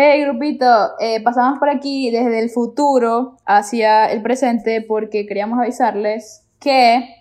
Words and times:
Hey 0.00 0.22
grupito, 0.22 0.96
eh, 1.00 1.20
pasamos 1.24 1.58
por 1.58 1.68
aquí 1.68 2.12
desde 2.12 2.38
el 2.38 2.50
futuro 2.50 3.36
hacia 3.44 4.06
el 4.12 4.22
presente 4.22 4.80
porque 4.80 5.26
queríamos 5.26 5.58
avisarles 5.58 6.46
que 6.60 7.16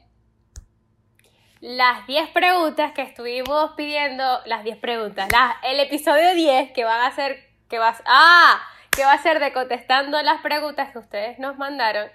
las 1.60 2.06
10 2.06 2.30
preguntas 2.30 2.92
que 2.92 3.02
estuvimos 3.02 3.72
pidiendo, 3.76 4.24
las 4.46 4.64
10 4.64 4.78
preguntas, 4.78 5.28
el 5.64 5.80
episodio 5.80 6.36
10 6.36 6.72
que 6.74 6.84
van 6.84 7.02
a 7.02 7.16
ser, 7.16 7.40
que 7.68 7.80
vas, 7.80 8.04
ah, 8.06 8.62
que 8.96 9.04
va 9.04 9.14
a 9.14 9.24
ser 9.24 9.40
de 9.40 9.52
contestando 9.54 10.22
las 10.22 10.42
preguntas 10.42 10.92
que 10.92 11.00
ustedes 11.00 11.40
nos 11.40 11.58
mandaron, 11.58 12.08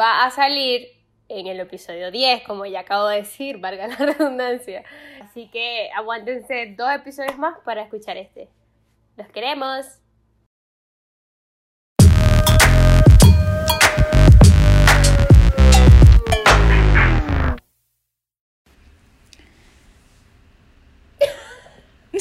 va 0.00 0.24
a 0.24 0.30
salir 0.30 0.86
en 1.28 1.48
el 1.48 1.58
episodio 1.58 2.12
10, 2.12 2.44
como 2.44 2.66
ya 2.66 2.80
acabo 2.80 3.08
de 3.08 3.16
decir, 3.16 3.58
valga 3.58 3.88
la 3.88 3.96
redundancia. 3.98 4.84
Así 5.24 5.48
que 5.48 5.90
aguántense 5.96 6.72
dos 6.78 6.92
episodios 6.92 7.36
más 7.36 7.58
para 7.64 7.82
escuchar 7.82 8.16
este. 8.16 8.48
Los 9.18 9.26
queremos. 9.30 9.84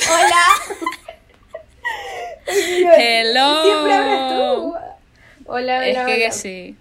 Hola. 0.09 0.43
Hello. 2.47 3.63
Siempre 3.63 3.93
hablas 3.93 4.33
tú. 4.33 4.73
Hola, 4.73 4.95
hola. 5.45 5.87
Es 5.87 5.97
que, 5.97 6.23
hola. 6.23 6.31
sí. 6.31 6.75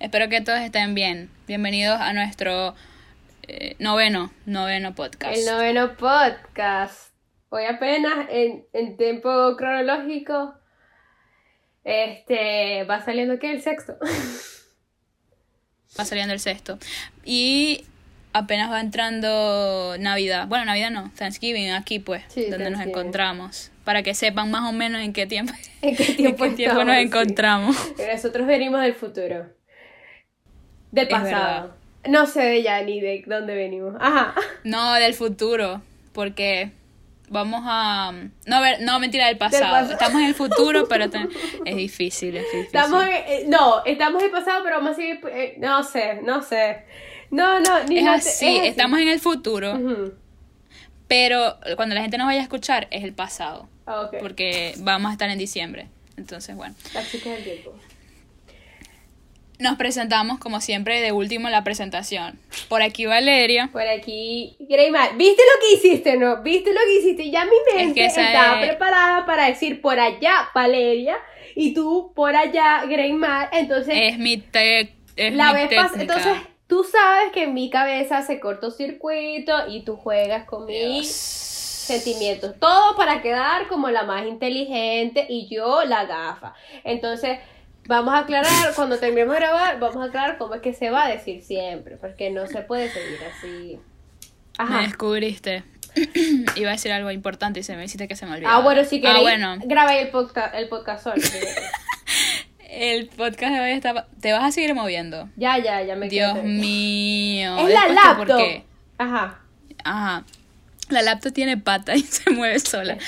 Espero 0.00 0.30
que 0.30 0.40
todos 0.40 0.60
estén 0.60 0.94
bien. 0.94 1.28
Bienvenidos 1.46 2.00
a 2.00 2.14
nuestro 2.14 2.74
eh, 3.42 3.76
noveno, 3.78 4.32
noveno 4.46 4.94
podcast. 4.94 5.36
El 5.36 5.44
noveno 5.44 5.98
podcast. 5.98 7.15
Hoy 7.56 7.64
apenas 7.64 8.26
en, 8.28 8.66
en 8.74 8.98
tiempo 8.98 9.56
cronológico. 9.56 10.52
Este 11.84 12.84
va 12.84 13.02
saliendo 13.02 13.38
que 13.38 13.50
el 13.50 13.62
sexto. 13.62 13.96
Va 15.98 16.04
saliendo 16.04 16.34
el 16.34 16.40
sexto. 16.40 16.78
Y 17.24 17.86
apenas 18.34 18.70
va 18.70 18.82
entrando 18.82 19.96
Navidad. 19.98 20.48
Bueno, 20.48 20.66
Navidad 20.66 20.90
no, 20.90 21.10
Thanksgiving 21.16 21.70
aquí 21.70 21.98
pues, 21.98 22.24
Sí, 22.28 22.50
donde 22.50 22.68
nos 22.68 22.82
encontramos. 22.82 23.70
Para 23.86 24.02
que 24.02 24.12
sepan 24.12 24.50
más 24.50 24.68
o 24.68 24.72
menos 24.74 25.00
en 25.00 25.14
qué 25.14 25.26
tiempo, 25.26 25.54
¿En 25.80 25.96
qué 25.96 26.12
en 26.18 26.56
tiempo, 26.56 26.84
nos 26.84 26.94
Sí. 26.96 27.00
encontramos. 27.00 27.74
Nosotros 28.12 28.46
venimos 28.46 28.82
del 28.82 28.94
futuro. 28.94 29.46
Del 30.90 31.08
pasado. 31.08 31.74
No 32.06 32.26
sé 32.26 32.42
de 32.42 32.62
ya 32.62 32.82
ni 32.82 33.00
de 33.00 33.24
dónde 33.26 33.54
venimos. 33.54 33.94
Ajá. 33.98 34.34
No, 34.62 34.92
del 34.92 35.14
futuro, 35.14 35.80
porque 36.12 36.70
vamos 37.28 37.62
a... 37.64 38.12
No, 38.46 38.60
ver, 38.60 38.80
no 38.80 38.98
mentira, 39.00 39.26
del 39.26 39.38
pasado. 39.38 39.64
pasado. 39.72 39.92
Estamos 39.92 40.20
en 40.22 40.28
el 40.28 40.34
futuro, 40.34 40.86
pero 40.88 41.10
ten- 41.10 41.28
es 41.64 41.76
difícil, 41.76 42.36
es 42.36 42.44
difícil. 42.44 42.66
Estamos 42.66 43.04
en- 43.04 43.10
eh, 43.12 43.44
no, 43.48 43.84
estamos 43.84 44.20
en 44.22 44.26
el 44.26 44.32
pasado, 44.32 44.60
pero 44.64 44.76
vamos 44.76 44.92
a 44.92 44.94
seguir. 44.94 45.20
eh, 45.32 45.54
no 45.58 45.82
sé, 45.82 46.20
no 46.22 46.42
sé. 46.42 46.84
No, 47.30 47.58
no, 47.60 47.84
ni 47.84 47.98
Es 47.98 48.04
no 48.04 48.12
te- 48.12 48.18
así, 48.18 48.56
estamos 48.58 49.00
en 49.00 49.08
el 49.08 49.18
futuro, 49.20 49.78
pero 51.08 51.56
cuando 51.76 51.94
la 51.94 52.00
gente 52.02 52.18
nos 52.18 52.26
vaya 52.26 52.40
a 52.40 52.42
escuchar 52.42 52.88
es 52.90 53.04
el 53.04 53.12
pasado, 53.12 53.68
Ah, 53.86 54.02
ok. 54.02 54.16
porque 54.20 54.74
vamos 54.78 55.10
a 55.10 55.12
estar 55.12 55.28
en 55.30 55.38
diciembre. 55.38 55.88
Entonces, 56.16 56.56
bueno, 56.56 56.74
Las 56.94 57.10
chicas 57.10 57.34
del 57.34 57.44
tiempo. 57.44 57.74
Nos 59.58 59.76
presentamos 59.76 60.38
como 60.38 60.60
siempre 60.60 61.00
de 61.00 61.12
último 61.12 61.48
en 61.48 61.52
la 61.52 61.64
presentación. 61.64 62.38
Por 62.68 62.82
aquí 62.82 63.06
Valeria. 63.06 63.70
Por 63.72 63.82
aquí, 63.86 64.56
Greymar, 64.60 65.16
¿viste 65.16 65.42
lo 65.42 65.60
que 65.60 65.74
hiciste, 65.74 66.16
no? 66.16 66.42
¿Viste 66.42 66.72
lo 66.72 66.80
que 66.86 66.98
hiciste? 66.98 67.30
Ya 67.30 67.44
mi 67.44 67.56
mente 67.74 67.94
que 67.94 68.06
esa 68.06 68.26
estaba 68.26 68.60
es- 68.60 68.68
preparada 68.68 69.24
para 69.26 69.46
decir 69.46 69.80
por 69.80 69.98
allá, 69.98 70.48
Valeria, 70.54 71.16
y 71.54 71.72
tú 71.74 72.12
por 72.14 72.36
allá, 72.36 72.84
Greymar. 72.86 73.48
Entonces, 73.52 73.94
Es 73.96 74.18
mi, 74.18 74.36
te- 74.38 74.92
es 75.16 75.34
la 75.34 75.52
mi 75.52 75.60
vez 75.60 75.68
técnica. 75.70 76.00
entonces 76.02 76.32
tú 76.66 76.84
sabes 76.84 77.32
que 77.32 77.44
en 77.44 77.54
mi 77.54 77.70
cabeza 77.70 78.22
se 78.22 78.40
cortocircuito 78.40 79.68
y 79.68 79.82
tú 79.84 79.96
juegas 79.96 80.44
con 80.44 80.66
mis 80.66 81.08
sentimientos. 81.10 82.54
Todo 82.58 82.96
para 82.96 83.22
quedar 83.22 83.68
como 83.68 83.88
la 83.90 84.02
más 84.02 84.26
inteligente 84.26 85.26
y 85.28 85.48
yo 85.48 85.84
la 85.84 86.04
gafa. 86.04 86.54
Entonces, 86.84 87.38
vamos 87.88 88.14
a 88.14 88.18
aclarar, 88.18 88.74
cuando 88.74 88.98
terminemos 88.98 89.34
de 89.34 89.40
grabar, 89.40 89.78
vamos 89.80 89.96
a 89.96 90.04
aclarar 90.08 90.38
cómo 90.38 90.54
es 90.54 90.62
que 90.62 90.72
se 90.74 90.90
va 90.90 91.04
a 91.04 91.08
decir 91.08 91.42
siempre, 91.42 91.96
porque 91.96 92.30
no 92.30 92.46
se 92.46 92.62
puede 92.62 92.90
seguir 92.90 93.18
así. 93.36 93.78
Me 94.58 94.64
Ajá. 94.64 94.82
descubriste. 94.82 95.64
Iba 96.56 96.70
a 96.70 96.72
decir 96.72 96.92
algo 96.92 97.10
importante 97.10 97.60
y 97.60 97.62
se 97.62 97.74
me 97.76 97.84
hiciste 97.84 98.06
que 98.08 98.16
se 98.16 98.26
me 98.26 98.32
olvidó. 98.32 98.48
Ah, 98.50 98.60
bueno, 98.60 98.84
si 98.84 99.00
queréis, 99.00 99.18
Ah, 99.18 99.22
bueno. 99.22 99.56
grabé 99.64 100.02
el 100.02 100.08
podcast, 100.08 100.54
el 100.54 100.68
podcast 100.68 101.04
solo. 101.04 101.16
El 102.68 103.06
podcast 103.08 103.54
de 103.54 103.60
hoy 103.60 103.70
está... 103.70 104.06
¿Te 104.20 104.32
vas 104.32 104.44
a 104.44 104.52
seguir 104.52 104.74
moviendo? 104.74 105.30
ya, 105.36 105.56
ya, 105.58 105.82
ya 105.82 105.96
me 105.96 106.08
Dios 106.10 106.34
quedé. 106.34 106.42
mío. 106.42 107.56
Es 107.58 107.72
la 107.72 107.80
tú, 107.86 107.86
¿por 108.18 108.28
laptop. 108.28 108.38
qué? 108.38 108.64
Ajá. 108.98 109.38
Ajá. 109.84 110.24
La 110.90 111.00
laptop 111.00 111.32
tiene 111.32 111.56
pata 111.56 111.96
y 111.96 112.02
se 112.02 112.28
mueve 112.30 112.58
sola. 112.58 112.98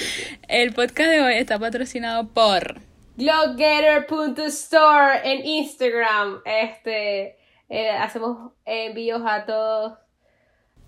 El 0.48 0.72
podcast 0.72 1.10
de 1.10 1.20
hoy 1.20 1.34
está 1.34 1.58
patrocinado 1.58 2.28
por... 2.28 2.80
Glowgetter.store 3.18 5.20
en 5.24 5.44
Instagram. 5.46 6.40
Este 6.44 7.36
eh, 7.68 7.90
hacemos 7.90 8.52
envíos 8.64 9.22
a 9.26 9.44
todos 9.44 9.94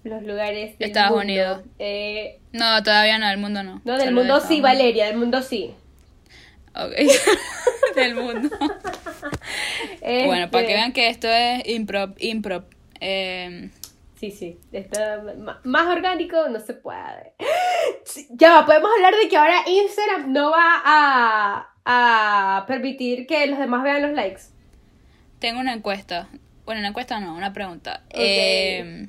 los 0.05 0.23
lugares 0.23 0.79
del 0.79 0.89
Estados 0.89 1.11
mundo. 1.11 1.25
Unidos. 1.25 1.63
Eh, 1.79 2.41
No, 2.53 2.83
todavía 2.83 3.19
no, 3.19 3.29
del 3.29 3.39
mundo 3.39 3.63
no. 3.63 3.81
no, 3.85 3.93
del 3.97 4.09
Solo 4.09 4.21
mundo 4.21 4.41
de 4.41 4.47
sí, 4.47 4.61
Valeria, 4.61 5.07
del 5.07 5.17
mundo 5.17 5.43
sí. 5.43 5.75
Ok. 6.75 6.93
del 7.97 8.15
mundo. 8.15 8.49
Bueno, 10.01 10.51
para 10.51 10.67
que 10.67 10.73
Este, 10.73 10.75
vean 10.75 10.93
que 10.93 11.09
esto 11.09 11.29
es 11.29 11.69
improv, 11.69 12.15
improv. 12.19 12.65
Eh, 13.01 13.71
Sí, 14.19 14.31
sí, 14.31 14.61
está 14.71 15.23
ma- 15.39 15.61
más 15.65 15.87
orgánico 15.89 16.49
no 16.49 16.61
se 16.61 16.75
puede. 16.75 17.35
Ya 18.31 18.53
va, 18.53 18.67
podemos 18.67 18.91
hablar 18.97 19.15
de 19.17 19.29
que 19.29 19.37
ahora 19.37 19.61
Instagram 19.67 20.33
no 20.33 20.51
va 20.51 20.81
a, 20.85 21.70
a 21.85 22.65
permitir 22.67 23.27
que 23.27 23.47
los 23.47 23.59
demás 23.59 23.83
vean 23.83 24.03
los 24.03 24.13
likes. 24.13 24.43
tengo 25.39 25.61
una 25.61 25.73
encuesta. 25.73 26.29
Bueno, 26.67 26.81
una 26.81 26.89
encuesta 26.89 27.19
no, 27.21 27.35
una 27.35 27.53
pregunta. 27.53 28.03
Eh, 28.11 29.09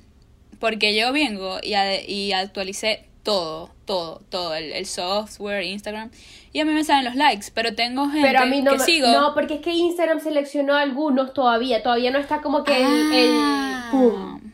porque 0.59 0.96
yo 0.96 1.12
vengo 1.12 1.58
y, 1.62 2.31
actualicé 2.34 3.06
todo, 3.24 3.72
todo, 3.86 4.22
todo, 4.30 4.56
el, 4.56 4.72
el 4.72 4.86
software, 4.86 5.64
Instagram. 5.64 6.10
Y 6.54 6.60
a 6.60 6.66
mí 6.66 6.72
me 6.74 6.84
salen 6.84 7.06
los 7.06 7.16
likes, 7.16 7.48
pero 7.54 7.76
tengo 7.76 8.08
gente 8.10 8.28
Pero 8.28 8.40
a 8.40 8.46
mí 8.46 8.62
no 8.62 8.72
que 8.74 8.78
me- 8.80 8.84
sigo. 8.84 9.08
No, 9.12 9.34
porque 9.34 9.56
es 9.56 9.62
que 9.62 9.72
Instagram 9.74 10.20
seleccionó 10.22 10.76
algunos 10.76 11.34
todavía. 11.34 11.84
Todavía 11.84 12.12
no 12.12 12.20
está 12.20 12.42
como 12.42 12.64
que 12.64 12.78
el, 12.78 12.84
Ah. 12.88 13.86
el 13.86 13.92
pum. 13.92 14.50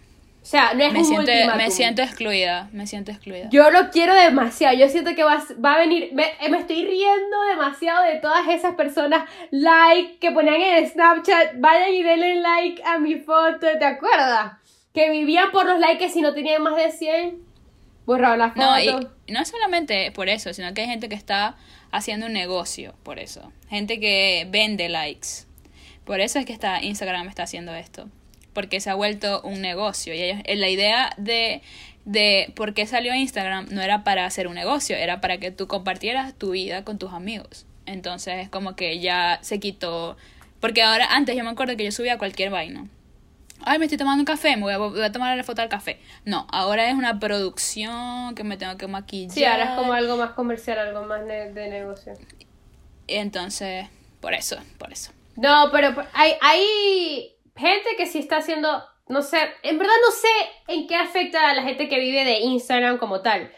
O 0.47 0.49
sea, 0.49 0.73
no 0.75 0.81
es 0.85 0.93
me 0.93 0.99
un 0.99 1.05
siento, 1.05 1.31
me 1.57 1.71
siento 1.71 2.01
excluida, 2.03 2.69
me 2.71 2.87
siento 2.87 3.11
excluida. 3.11 3.49
Yo 3.51 3.69
lo 3.69 3.89
quiero 3.89 4.13
demasiado. 4.15 4.77
Yo 4.77 4.87
siento 4.87 5.13
que 5.13 5.21
va, 5.25 5.33
a- 5.33 5.61
va 5.61 5.73
a 5.73 5.77
venir. 5.79 6.11
Me, 6.13 6.23
eh, 6.39 6.47
me 6.49 6.57
estoy 6.59 6.85
riendo 6.85 7.41
demasiado 7.49 8.01
de 8.05 8.15
todas 8.21 8.47
esas 8.47 8.75
personas 8.75 9.29
like 9.51 10.19
que 10.19 10.31
ponían 10.31 10.61
en 10.61 10.87
Snapchat. 10.89 11.55
Vayan 11.57 11.93
y 11.93 12.01
denle 12.01 12.35
like 12.35 12.81
a 12.85 12.97
mi 12.97 13.15
foto. 13.15 13.67
¿Te 13.77 13.83
acuerdas? 13.83 14.53
Que 14.93 15.09
vivían 15.11 15.51
por 15.51 15.65
los 15.65 15.79
likes 15.79 16.05
y 16.05 16.09
si 16.09 16.21
no 16.21 16.33
tenían 16.33 16.63
más 16.63 16.77
de 16.77 16.91
100. 16.91 17.41
Borraban 18.05 18.39
la 18.39 18.49
foto. 18.51 18.61
No, 18.61 18.79
y 18.79 19.31
no 19.33 19.41
es 19.41 19.49
solamente 19.49 20.13
por 20.13 20.29
eso, 20.29 20.53
sino 20.53 20.73
que 20.73 20.79
hay 20.83 20.87
gente 20.87 21.09
que 21.09 21.15
está 21.15 21.57
haciendo 21.91 22.25
un 22.27 22.31
negocio 22.31 22.95
por 23.03 23.19
eso. 23.19 23.51
Gente 23.69 23.99
que 23.99 24.47
vende 24.49 24.87
likes. 24.87 25.45
Por 26.05 26.21
eso 26.21 26.39
es 26.39 26.45
que 26.45 26.53
está, 26.53 26.81
Instagram 26.81 27.27
está 27.27 27.43
haciendo 27.43 27.75
esto. 27.75 28.07
Porque 28.57 28.79
se 28.81 28.89
ha 28.89 28.95
vuelto 28.95 29.41
un 29.43 29.61
negocio. 29.61 30.15
Y 30.15 30.19
ellos- 30.23 30.41
eh, 30.45 30.55
la 30.55 30.67
idea 30.67 31.13
de, 31.17 31.61
de 32.05 32.51
por 32.55 32.73
qué 32.73 32.87
salió 32.87 33.13
Instagram 33.13 33.67
no 33.69 33.83
era 33.83 34.03
para 34.03 34.25
hacer 34.25 34.47
un 34.47 34.55
negocio, 34.55 34.95
era 34.95 35.21
para 35.21 35.37
que 35.37 35.51
tú 35.51 35.67
compartieras 35.67 36.33
tu 36.33 36.49
vida 36.51 36.83
con 36.83 36.97
tus 36.97 37.13
amigos. 37.13 37.67
Entonces 37.85 38.39
es 38.39 38.49
como 38.49 38.75
que 38.75 38.99
ya 38.99 39.37
se 39.43 39.59
quitó. 39.59 40.17
Porque 40.59 40.81
ahora, 40.81 41.05
antes 41.11 41.35
yo 41.37 41.43
me 41.43 41.51
acuerdo 41.51 41.77
que 41.77 41.83
yo 41.85 41.91
subía 41.91 42.17
cualquier 42.17 42.49
vaina. 42.49 42.87
Ay, 43.61 43.77
me 43.77 43.85
estoy 43.85 43.99
tomando 43.99 44.21
un 44.21 44.25
café, 44.25 44.55
me 44.55 44.63
voy 44.63 44.73
a, 44.73 44.77
voy 44.79 45.01
a 45.03 45.11
tomar 45.11 45.37
la 45.37 45.43
foto 45.43 45.61
del 45.61 45.69
café. 45.69 45.99
No, 46.25 46.47
ahora 46.51 46.89
es 46.89 46.95
una 46.95 47.19
producción 47.19 48.33
que 48.33 48.43
me 48.43 48.57
tengo 48.57 48.75
que 48.77 48.87
maquillar. 48.87 49.31
Sí, 49.31 49.45
ahora 49.45 49.65
es 49.65 49.69
como 49.79 49.93
algo 49.93 50.17
más 50.17 50.31
comercial, 50.31 50.79
algo 50.79 51.03
más 51.05 51.23
de 51.27 51.67
negocio. 51.69 52.13
Entonces, 53.07 53.85
por 54.19 54.33
eso, 54.33 54.57
por 54.79 54.91
eso. 54.91 55.11
No, 55.35 55.69
pero 55.71 55.93
hay, 56.13 56.33
hay 56.41 57.36
gente 57.57 57.89
que 57.97 58.05
sí 58.05 58.19
está 58.19 58.37
haciendo, 58.37 58.83
no 59.07 59.21
sé, 59.21 59.37
en 59.63 59.77
verdad 59.77 59.93
no 60.05 60.11
sé 60.11 60.73
en 60.73 60.87
qué 60.87 60.95
afecta 60.95 61.49
a 61.49 61.53
la 61.53 61.63
gente 61.63 61.87
que 61.89 61.99
vive 61.99 62.23
de 62.23 62.39
Instagram 62.39 62.97
como 62.97 63.21
tal. 63.21 63.51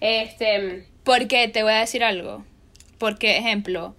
Este, 0.00 0.88
Porque 1.04 1.48
te 1.48 1.62
voy 1.62 1.72
a 1.72 1.78
decir 1.80 2.02
algo. 2.04 2.44
Porque, 2.98 3.36
ejemplo, 3.38 3.94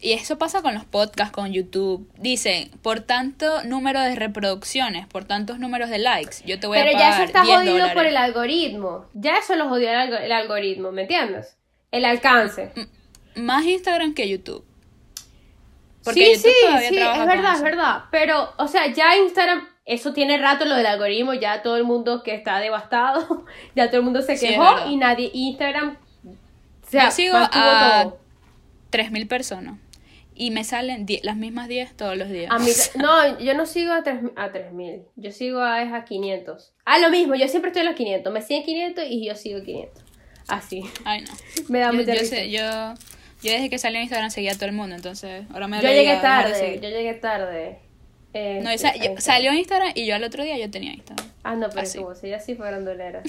y 0.00 0.12
eso 0.12 0.38
pasa 0.38 0.62
con 0.62 0.74
los 0.74 0.84
podcasts, 0.84 1.32
con 1.32 1.52
YouTube. 1.52 2.10
Dicen, 2.16 2.70
por 2.82 3.00
tanto 3.00 3.62
número 3.64 4.00
de 4.00 4.14
reproducciones, 4.14 5.06
por 5.06 5.24
tantos 5.24 5.58
números 5.58 5.90
de 5.90 5.98
likes, 5.98 6.36
yo 6.46 6.58
te 6.58 6.66
voy 6.66 6.78
pero 6.78 6.90
a 6.90 6.92
ya 6.92 6.98
pagar 6.98 7.14
eso 7.14 7.22
está 7.24 7.42
10 7.42 7.56
jodido 7.56 7.72
dólares. 7.74 7.94
por 7.94 8.06
el 8.06 8.16
algoritmo. 8.16 9.06
Ya 9.14 9.36
eso 9.36 9.56
lo 9.56 9.68
jodió 9.68 9.90
el 9.90 10.32
algoritmo, 10.32 10.90
¿me 10.90 11.02
entiendes? 11.02 11.56
El 11.90 12.04
alcance. 12.04 12.72
más 13.34 13.64
Instagram 13.66 14.14
que 14.14 14.28
YouTube. 14.28 14.64
Sí, 16.14 16.20
YouTube 16.32 16.42
sí, 16.42 16.66
todavía 16.66 16.88
sí, 16.88 16.94
trabaja 16.96 17.14
es 17.22 17.26
con 17.28 17.36
verdad, 17.36 17.50
eso. 17.50 17.56
es 17.58 17.62
verdad. 17.62 18.04
Pero, 18.10 18.52
o 18.58 18.68
sea, 18.68 18.86
ya 18.92 19.16
Instagram, 19.16 19.68
eso 19.84 20.12
tiene 20.12 20.38
rato 20.38 20.64
lo 20.64 20.74
del 20.76 20.86
algoritmo, 20.86 21.34
ya 21.34 21.62
todo 21.62 21.76
el 21.76 21.84
mundo 21.84 22.22
que 22.22 22.34
está 22.34 22.58
devastado, 22.60 23.44
ya 23.76 23.88
todo 23.88 23.98
el 23.98 24.02
mundo 24.04 24.22
se 24.22 24.38
quejó 24.38 24.88
y 24.88 24.96
nadie, 24.96 25.30
Instagram, 25.32 25.96
o 26.26 26.90
sea, 26.90 27.06
Yo 27.06 27.10
sigo 27.12 27.36
a 27.36 27.48
todo. 27.50 28.18
3.000 28.92 29.28
personas 29.28 29.78
y 30.34 30.50
me 30.50 30.64
salen 30.64 31.06
die- 31.06 31.20
las 31.22 31.36
mismas 31.36 31.68
10 31.68 31.96
todos 31.96 32.16
los 32.16 32.28
días. 32.28 32.50
A 32.50 32.58
mí, 32.58 32.70
no, 32.96 33.38
yo 33.38 33.54
no 33.54 33.66
sigo 33.66 33.92
a, 33.92 34.02
tres, 34.02 34.20
a 34.36 34.50
3000, 34.50 35.02
yo 35.16 35.30
sigo 35.32 35.60
a, 35.60 35.82
es 35.82 35.92
a 35.92 36.04
500. 36.04 36.72
Ah, 36.84 36.98
lo 36.98 37.10
mismo, 37.10 37.34
yo 37.34 37.46
siempre 37.46 37.68
estoy 37.70 37.82
a 37.82 37.84
los 37.90 37.94
500, 37.94 38.32
me 38.32 38.42
siguen 38.42 38.64
500 38.64 39.04
y 39.08 39.26
yo 39.26 39.34
sigo 39.36 39.62
500. 39.62 40.02
Así, 40.48 40.82
Ay, 41.04 41.22
no. 41.22 41.32
me 41.68 41.78
da 41.80 41.88
Yo, 41.92 41.98
mucha 41.98 42.14
yo 42.14 42.20
risa. 42.20 42.36
sé, 42.36 42.50
yo, 42.50 42.60
yo 43.42 43.52
desde 43.52 43.70
que 43.70 43.78
salió 43.78 44.00
Instagram 44.00 44.30
seguía 44.30 44.52
a 44.52 44.54
todo 44.54 44.66
el 44.66 44.72
mundo, 44.72 44.94
entonces 44.96 45.44
ahora 45.52 45.66
me 45.68 45.80
Yo 45.82 45.88
llegué 45.88 46.16
tarde, 46.16 46.78
yo 46.82 46.88
llegué 46.88 47.14
tarde. 47.14 47.78
Eh, 48.32 48.60
No, 48.62 48.68
sí, 48.70 48.74
esa- 48.76 48.88
a 48.88 48.92
yo- 48.92 48.96
Instagram. 48.96 49.20
salió 49.22 49.52
Instagram 49.52 49.92
y 49.94 50.06
yo 50.06 50.14
al 50.14 50.24
otro 50.24 50.44
día 50.44 50.56
yo 50.58 50.70
tenía 50.70 50.92
Instagram. 50.92 51.26
Ah, 51.42 51.56
no, 51.56 51.68
pero 51.70 51.86
como 51.96 52.14
si 52.14 52.28
ya 52.28 52.38
sí 52.38 52.54
fueran 52.54 52.84
doleras. 52.84 53.24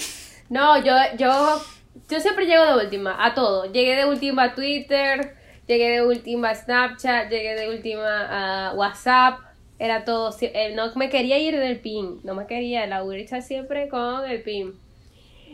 No, 0.50 0.84
yo, 0.84 0.94
yo, 1.18 1.62
yo 2.10 2.20
siempre 2.20 2.46
llego 2.46 2.66
de 2.78 2.84
última, 2.86 3.16
a 3.26 3.34
todo. 3.34 3.72
Llegué 3.72 3.96
de 3.96 4.06
última 4.06 4.44
a 4.44 4.54
Twitter, 4.56 5.34
llegué 5.66 5.90
de 5.92 6.06
última 6.06 6.50
a 6.50 6.56
Snapchat, 6.56 7.30
llegué 7.30 7.56
de 7.56 7.70
última 7.70 8.70
a 8.70 8.74
WhatsApp. 8.74 9.40
Era 9.80 10.04
todo, 10.06 10.36
eh, 10.42 10.74
no 10.76 10.94
me 10.96 11.10
quería 11.10 11.40
ir 11.40 11.58
del 11.58 11.80
pin, 11.80 12.20
no 12.24 12.36
me 12.36 12.46
quería, 12.46 12.86
la 12.86 13.04
Uricha 13.04 13.42
siempre 13.42 13.88
con 13.88 14.30
el 14.30 14.44
pin. 14.44 14.74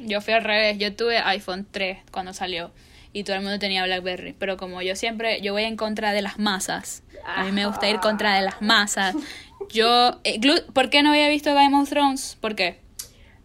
Yo 0.02 0.20
fui 0.20 0.34
al 0.34 0.44
revés, 0.44 0.78
yo 0.78 0.94
tuve 0.96 1.18
iPhone 1.20 1.66
3 1.72 2.00
cuando 2.12 2.34
salió 2.34 2.72
y 3.18 3.24
todo 3.24 3.36
el 3.36 3.42
mundo 3.42 3.60
tenía 3.60 3.84
BlackBerry, 3.84 4.34
pero 4.34 4.58
como 4.58 4.82
yo 4.82 4.96
siempre, 4.96 5.42
yo 5.42 5.54
voy 5.54 5.64
en 5.64 5.76
contra 5.78 6.12
de 6.14 6.22
las 6.22 6.38
masas, 6.40 7.04
a 7.26 7.44
mí 7.44 7.52
me 7.52 7.66
gusta 7.66 7.90
ir 7.90 8.00
contra 8.00 8.36
de 8.36 8.42
las 8.44 8.62
masas. 8.62 9.16
Yo, 9.70 10.20
eh, 10.24 10.40
¿por 10.74 10.90
qué 10.90 11.02
no 11.04 11.10
había 11.10 11.30
visto 11.30 11.54
Game 11.54 11.76
of 11.76 11.90
Thrones? 11.90 12.38
¿Por 12.40 12.56
qué? 12.56 12.80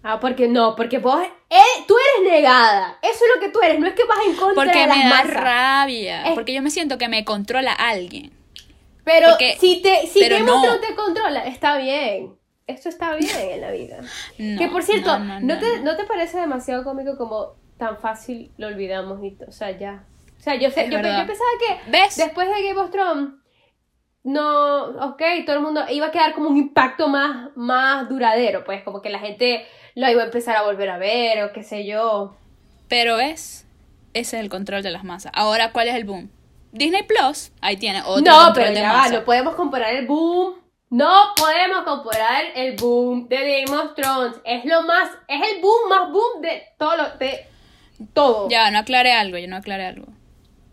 Ah, 0.02 0.18
porque 0.20 0.48
no, 0.48 0.74
porque 0.76 0.98
vos, 0.98 1.22
eh, 1.48 1.56
tú 1.86 1.94
eres 2.18 2.32
negada, 2.32 2.98
eso 3.02 3.12
es 3.14 3.30
lo 3.34 3.40
que 3.40 3.48
tú 3.52 3.60
eres, 3.62 3.78
no 3.80 3.86
es 3.86 3.94
que 3.94 4.04
vas 4.04 4.18
en 4.26 4.34
contra 4.36 4.54
Porque 4.64 4.78
de 4.80 4.86
las 4.88 4.96
me 4.98 5.04
da 5.04 5.10
masas. 5.10 5.34
rabia, 5.34 6.28
Es- 6.28 6.34
porque 6.34 6.52
yo 6.52 6.60
me 6.62 6.70
siento 6.70 6.98
que 6.98 7.08
me 7.08 7.24
controla 7.24 7.72
alguien. 7.72 8.32
Pero 9.04 9.30
Porque- 9.30 9.56
si 9.60 9.80
te, 9.80 10.06
si 10.06 10.20
Game 10.28 10.40
no. 10.44 10.56
of 10.58 10.62
Thrones 10.64 10.80
te 10.88 10.94
controla, 10.94 11.44
está 11.46 11.76
bien. 11.78 12.34
Esto 12.66 12.88
está 12.88 13.14
bien 13.16 13.30
en 13.50 13.60
la 13.60 13.70
vida. 13.72 13.98
No, 14.38 14.58
que 14.58 14.68
por 14.68 14.82
cierto, 14.84 15.18
no, 15.18 15.58
te. 15.58 15.80
¿no 15.80 15.96
te 15.96 16.04
parece 16.04 16.38
demasiado 16.38 16.84
cómico 16.84 17.16
como 17.18 17.54
tan 17.82 17.98
fácil 17.98 18.52
lo 18.58 18.68
olvidamos? 18.68 19.22
Y, 19.24 19.36
o 19.46 19.50
sea, 19.50 19.76
ya. 19.76 20.04
O 20.38 20.40
sea, 20.40 20.54
yo, 20.54 20.70
sé, 20.70 20.88
yo, 20.88 21.00
pensaba 21.00 21.50
que 21.58 21.90
¿Ves? 21.90 22.16
después 22.16 22.48
de 22.48 22.62
Game 22.62 22.80
of 22.80 22.90
Thrones, 22.90 23.30
no, 24.22 24.84
ok, 25.08 25.22
todo 25.44 25.56
el 25.56 25.62
mundo 25.62 25.82
iba 25.90 26.06
a 26.06 26.10
quedar 26.12 26.32
como 26.32 26.48
un 26.48 26.56
impacto 26.56 27.08
más, 27.08 27.50
más 27.56 28.08
duradero, 28.08 28.62
pues 28.64 28.84
como 28.84 29.02
que 29.02 29.10
la 29.10 29.18
gente 29.18 29.66
lo 29.96 30.08
iba 30.08 30.22
a 30.22 30.26
empezar 30.26 30.56
a 30.56 30.62
volver 30.62 30.90
a 30.90 30.98
ver 30.98 31.42
o 31.44 31.52
qué 31.52 31.64
sé 31.64 31.84
yo. 31.84 32.36
Pero 32.88 33.18
es, 33.18 33.66
ese 34.14 34.36
es 34.36 34.42
el 34.42 34.48
control 34.48 34.82
de 34.82 34.90
las 34.90 35.02
masas. 35.02 35.32
Ahora, 35.34 35.72
¿cuál 35.72 35.88
es 35.88 35.96
el 35.96 36.04
boom? 36.04 36.30
Disney 36.70 37.02
Plus, 37.02 37.50
ahí 37.60 37.76
tiene 37.76 38.00
otro 38.02 38.22
no, 38.24 38.44
control 38.44 38.54
pero 38.54 38.68
de 38.68 38.80
ya 38.80 38.92
va, 38.92 38.98
masa. 38.98 39.14
no 39.14 39.24
podemos 39.24 39.54
comparar 39.56 39.92
el 39.94 40.06
boom. 40.06 40.54
No 40.90 41.10
podemos 41.36 41.84
comparar 41.84 42.44
el 42.54 42.76
boom 42.76 43.26
de 43.28 43.64
Game 43.64 43.76
of 43.76 43.94
Thrones. 43.94 44.36
Es 44.44 44.64
lo 44.66 44.82
más, 44.82 45.10
es 45.26 45.40
el 45.52 45.60
boom 45.62 45.88
más 45.88 46.10
boom 46.10 46.42
de 46.42 46.62
todo 46.78 46.96
lo, 46.96 47.16
de 47.16 47.46
todo. 48.12 48.48
Ya, 48.48 48.70
no 48.70 48.78
aclaré 48.78 49.12
algo, 49.12 49.38
yo 49.38 49.48
no 49.48 49.56
aclaré 49.56 49.86
algo. 49.86 50.06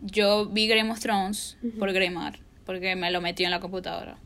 Yo 0.02 0.46
vi 0.48 0.68
Game 0.68 0.92
of 0.92 1.00
Thrones 1.00 1.58
por 1.78 1.92
Greymar, 1.92 2.40
porque 2.66 2.96
me 2.96 3.12
lo 3.12 3.22
metió 3.22 3.46
en 3.46 3.52
la 3.52 3.60
computadora. 3.60 4.18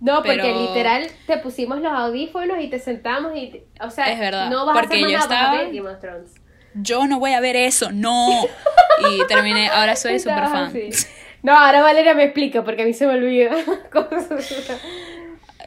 No, 0.00 0.22
porque 0.22 0.52
literal 0.54 1.06
te 1.26 1.38
pusimos 1.38 1.80
los 1.80 1.92
audífonos 1.92 2.58
y 2.62 2.68
te 2.68 2.78
sentamos 2.78 3.32
y, 3.36 3.48
te- 3.48 3.66
o 3.80 3.90
sea, 3.90 4.12
Es 4.12 4.18
verdad, 4.18 4.50
no 4.50 4.66
vas 4.66 4.76
porque 4.78 4.96
a 4.96 4.98
hacer 4.98 5.10
yo 5.10 5.18
estaba- 5.18 5.56
Game 5.64 5.80
of 5.80 6.00
Thrones. 6.00 6.34
Yo 6.74 7.06
no 7.06 7.18
voy 7.20 7.32
a 7.32 7.40
ver 7.40 7.56
eso, 7.56 7.90
no. 7.92 8.28
Y 9.10 9.26
terminé, 9.26 9.68
ahora 9.68 9.96
soy 9.96 10.18
super 10.18 10.44
Estabas 10.44 10.72
fan. 10.72 10.86
así. 10.90 11.06
No, 11.42 11.52
ahora 11.52 11.82
Valeria 11.82 12.14
me 12.14 12.24
explica 12.24 12.64
porque 12.64 12.82
a 12.82 12.84
mí 12.86 12.94
se 12.94 13.06
me 13.06 13.14
olvida. 13.14 13.50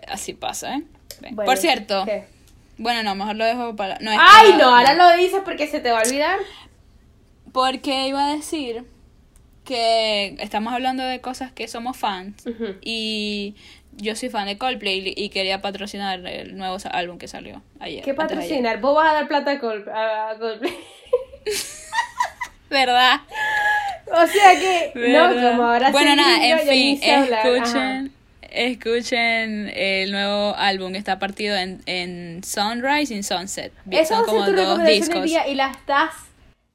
Así 0.08 0.34
pasa, 0.34 0.76
¿eh? 0.76 0.84
Bueno, 1.22 1.46
por 1.46 1.58
cierto, 1.58 2.04
¿qué? 2.06 2.26
Bueno, 2.78 3.04
no, 3.04 3.16
mejor 3.16 3.36
lo 3.36 3.46
dejo 3.46 3.76
para... 3.76 3.98
No, 4.00 4.12
es 4.12 4.18
Ay, 4.22 4.52
para- 4.52 4.58
no, 4.64 4.76
ahora 4.76 4.94
lo 4.94 5.18
dices 5.18 5.42
porque 5.44 5.68
se 5.68 5.80
te 5.80 5.92
va 5.92 6.00
a 6.00 6.04
olvidar. 6.04 6.40
Porque 7.52 8.08
iba 8.08 8.28
a 8.28 8.34
decir 8.36 8.84
que 9.66 10.36
estamos 10.40 10.74
hablando 10.74 11.04
de 11.04 11.20
cosas 11.22 11.52
que 11.52 11.68
somos 11.68 11.98
fans 11.98 12.44
y 12.82 13.56
yo 13.94 14.16
soy 14.16 14.30
fan 14.30 14.46
de 14.46 14.58
Coldplay 14.58 15.14
y 15.18 15.30
quería 15.30 15.62
patrocinar 15.62 16.26
el 16.26 16.56
nuevo 16.58 16.78
álbum 16.92 17.18
que 17.18 17.28
salió 17.28 17.62
ayer. 17.80 18.04
¿Qué 18.04 18.12
ayer. 18.12 18.16
patrocinar? 18.16 18.80
Vos 18.80 18.96
vas 18.96 19.12
a 19.12 19.14
dar 19.16 19.28
plata 19.28 19.52
a 19.52 19.60
Col- 19.60 19.90
a 19.90 20.36
Coldplay. 20.40 20.78
¿Verdad? 22.70 23.22
O 24.12 24.28
sea 24.28 24.58
que, 24.60 24.92
no, 24.96 25.34
como 25.34 25.64
ahora 25.64 25.92
bueno, 25.92 26.16
nada, 26.16 26.46
en 26.46 26.60
fin. 26.60 27.00
Ajá. 27.04 28.04
Escuchen, 28.52 29.72
el 29.76 30.12
nuevo 30.12 30.56
álbum, 30.58 30.96
está 30.96 31.20
partido 31.20 31.56
en, 31.56 31.82
en 31.86 32.44
Sunrise 32.44 33.14
y 33.14 33.24
Sunset. 33.24 33.74
Son 34.08 34.26
como 34.26 34.40
dos 34.46 34.56
recomendación 34.56 34.88
discos. 35.02 35.24
día 35.24 35.48
y 35.48 35.56
la 35.56 35.72
estás 35.72 36.12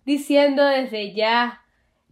diciendo 0.04 0.64
desde 0.64 1.14
ya, 1.14 1.62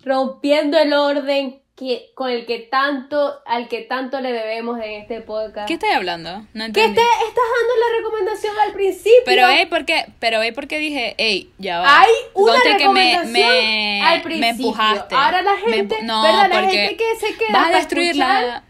rompiendo 0.04 0.78
el 0.78 0.92
orden 0.92 1.60
que 1.76 2.10
con 2.14 2.28
el 2.28 2.44
que 2.44 2.58
tanto, 2.58 3.40
al 3.46 3.66
que 3.68 3.80
tanto 3.80 4.20
le 4.20 4.32
debemos 4.32 4.78
en 4.82 5.00
este 5.00 5.22
podcast. 5.22 5.66
¿Qué 5.66 5.74
estoy 5.74 5.88
hablando? 5.90 6.30
No 6.52 6.64
¿Qué 6.64 6.84
entendí. 6.84 6.94
te 6.94 7.00
estás 7.00 7.44
dando 7.58 7.74
la 7.80 7.96
recomendación 7.96 8.54
al 8.66 8.72
principio? 8.72 9.22
Pero 9.24 9.46
hey, 9.48 9.66
porque, 9.70 10.04
pero 10.18 10.42
hey, 10.42 10.52
porque 10.54 10.76
dije, 10.78 11.14
hey, 11.16 11.50
ya 11.56 11.80
va. 11.80 12.02
Hay 12.02 12.10
una 12.34 12.52
Ponte 12.52 12.68
que 12.76 12.88
me, 12.90 13.14
recomendación 13.16 13.32
me, 13.32 14.02
al 14.02 14.18
me 14.18 14.22
principio. 14.24 14.50
empujaste. 14.50 15.14
Ahora 15.14 15.40
la 15.40 15.56
gente, 15.56 16.02
no, 16.02 16.22
¿verdad? 16.22 16.48
La 16.50 16.60
porque 16.60 16.76
gente 16.76 16.96
que 16.96 17.16
se 17.26 17.34
queda 17.38 17.48
vas 17.52 17.60
a 17.60 17.64
para 17.68 17.76
destruir 17.78 18.06
escuchar, 18.10 18.44
la, 18.44 18.64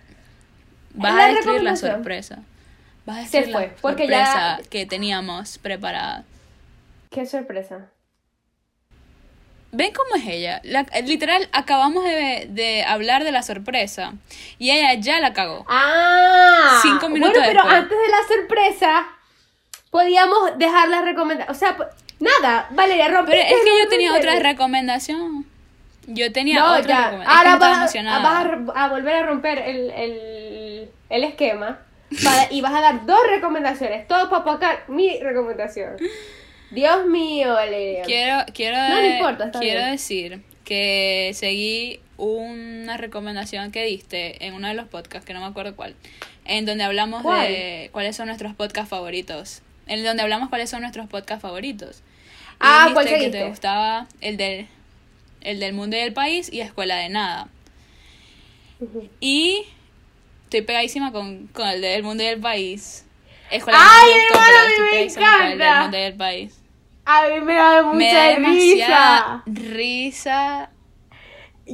vas 0.95 1.15
la 1.15 1.25
a 1.25 1.29
destruir 1.29 1.63
la 1.63 1.77
sorpresa. 1.77 2.39
Vas 3.07 3.19
a 3.19 3.27
Se 3.29 3.39
destruir 3.43 3.53
fue, 3.53 3.67
la 3.69 3.75
porque 3.81 4.07
ya- 4.09 4.27
sorpresa 4.27 4.71
que 4.71 4.87
teníamos 4.87 5.59
preparada. 5.59 6.25
Qué 7.11 7.27
sorpresa. 7.27 7.89
¿Ven 9.73 9.93
cómo 9.93 10.17
es 10.17 10.27
ella? 10.27 10.61
La- 10.65 10.85
literal, 11.05 11.49
acabamos 11.53 12.03
de, 12.05 12.49
de 12.51 12.83
hablar 12.85 13.23
de 13.23 13.31
la 13.31 13.43
sorpresa 13.43 14.15
y 14.59 14.71
ella 14.73 14.95
ya 14.95 15.21
la 15.21 15.33
cagó. 15.33 15.65
Ah, 15.69 16.81
Cinco 16.83 17.09
minutos 17.09 17.35
Bueno, 17.35 17.47
pero 17.47 17.63
después. 17.63 17.75
antes 17.83 17.99
de 17.99 18.09
la 18.09 18.19
sorpresa, 18.37 19.07
podíamos 19.91 20.59
dejar 20.59 20.89
la 20.89 21.03
recomendación. 21.03 21.55
O 21.55 21.59
sea, 21.59 21.77
nada, 22.19 22.67
Valeria, 22.71 23.09
rompe. 23.09 23.31
Pero 23.31 23.43
es 23.45 23.65
que 23.65 23.79
yo 23.85 23.89
tenía 23.89 24.13
otra 24.15 24.41
recomendación. 24.41 25.47
Yo 26.09 26.33
tenía 26.33 26.59
No, 26.61 26.73
otra 26.73 26.81
ya. 26.89 27.05
recomendación. 27.05 27.37
Ahora 27.39 27.41
Es 27.41 27.45
que 27.45 27.55
estaba 27.55 27.71
vas, 27.71 27.79
a- 27.79 27.83
emocionada. 27.83 28.23
vas 28.25 28.39
a, 28.39 28.49
r- 28.49 28.65
a 28.75 28.89
volver 28.89 29.15
a 29.17 29.23
romper 29.27 29.59
el, 29.59 29.91
el, 29.91 30.19
el 31.11 31.25
esquema 31.25 31.81
para- 32.25 32.51
y 32.51 32.61
vas 32.63 32.73
a 32.75 32.81
dar 32.81 33.05
dos 33.07 33.21
recomendaciones. 33.29 34.09
Todo 34.09 34.31
para 34.31 34.43
apacar 34.43 34.85
mi 34.89 35.19
recomendación. 35.21 35.97
Dios 36.71 37.07
mío, 37.07 37.53
Valeria. 37.55 38.03
Quiero, 38.03 38.39
quiero, 38.55 38.77
No, 38.79 39.01
no 39.03 39.07
importa, 39.07 39.45
está 39.47 39.59
quiero 39.59 39.81
bien. 39.81 39.91
decir 39.93 40.43
que 40.65 41.33
seguí 41.35 42.01
una 42.17 42.97
recomendación 42.97 43.73
que 43.73 43.85
diste 43.85 44.47
en 44.47 44.55
uno 44.55 44.69
de 44.69 44.75
los 44.75 44.87
podcasts, 44.87 45.27
que 45.27 45.35
no 45.35 45.41
me 45.41 45.47
acuerdo 45.47 45.75
cuál, 45.75 45.97
en 46.45 46.67
donde 46.67 46.85
hablamos 46.85 47.23
¿Cuál? 47.23 47.49
de 47.49 47.89
cuáles 47.93 48.15
son 48.17 48.27
nuestros 48.27 48.55
podcasts 48.55 48.89
favoritos. 48.91 49.63
En 49.87 50.05
donde 50.05 50.23
hablamos 50.23 50.49
cuáles 50.49 50.71
son 50.71 50.83
nuestros 50.83 51.09
podcasts 51.09 51.43
favoritos. 51.43 51.99
Y 51.99 52.57
Ah, 52.61 52.91
¿cuál 52.93 53.07
que 53.09 53.31
te 53.31 53.49
gustaba 53.49 54.07
el 54.21 54.37
del, 54.37 54.69
el 55.41 55.59
del 55.59 55.73
mundo 55.73 55.97
y 55.97 56.01
del 56.01 56.13
país 56.13 56.53
y 56.53 56.61
Escuela 56.61 56.97
de 56.97 57.09
Nada. 57.09 57.49
Y 59.21 59.65
estoy 60.51 60.63
pegadísima 60.63 61.13
con, 61.13 61.47
con 61.49 61.69
el 61.69 61.81
del 61.81 62.03
mundo 62.03 62.25
y 62.25 62.27
del 62.27 62.41
país. 62.41 63.07
Escuela 63.53 63.79
¡Ay, 63.81 64.11
de 64.13 64.17
Nada 64.17 64.23
me 64.25 64.29
gustó, 64.29 64.41
hermana, 64.41 64.51
pero 64.51 64.59
a 64.59 64.91
mí 64.91 65.07
estoy 65.07 65.23
me 65.23 65.29
con 65.31 65.43
el 65.47 65.49
del 65.51 65.61
encanta! 65.61 65.83
mundo 65.83 65.97
y 65.97 66.01
del 66.01 66.15
país. 66.17 66.61
A 67.05 67.29
mí 67.29 67.41
me 67.41 67.55
da 67.55 67.83
mucha 67.83 67.97
Me 67.97 68.13
da 68.13 68.37
risa. 68.37 69.43
risa. 69.47 70.71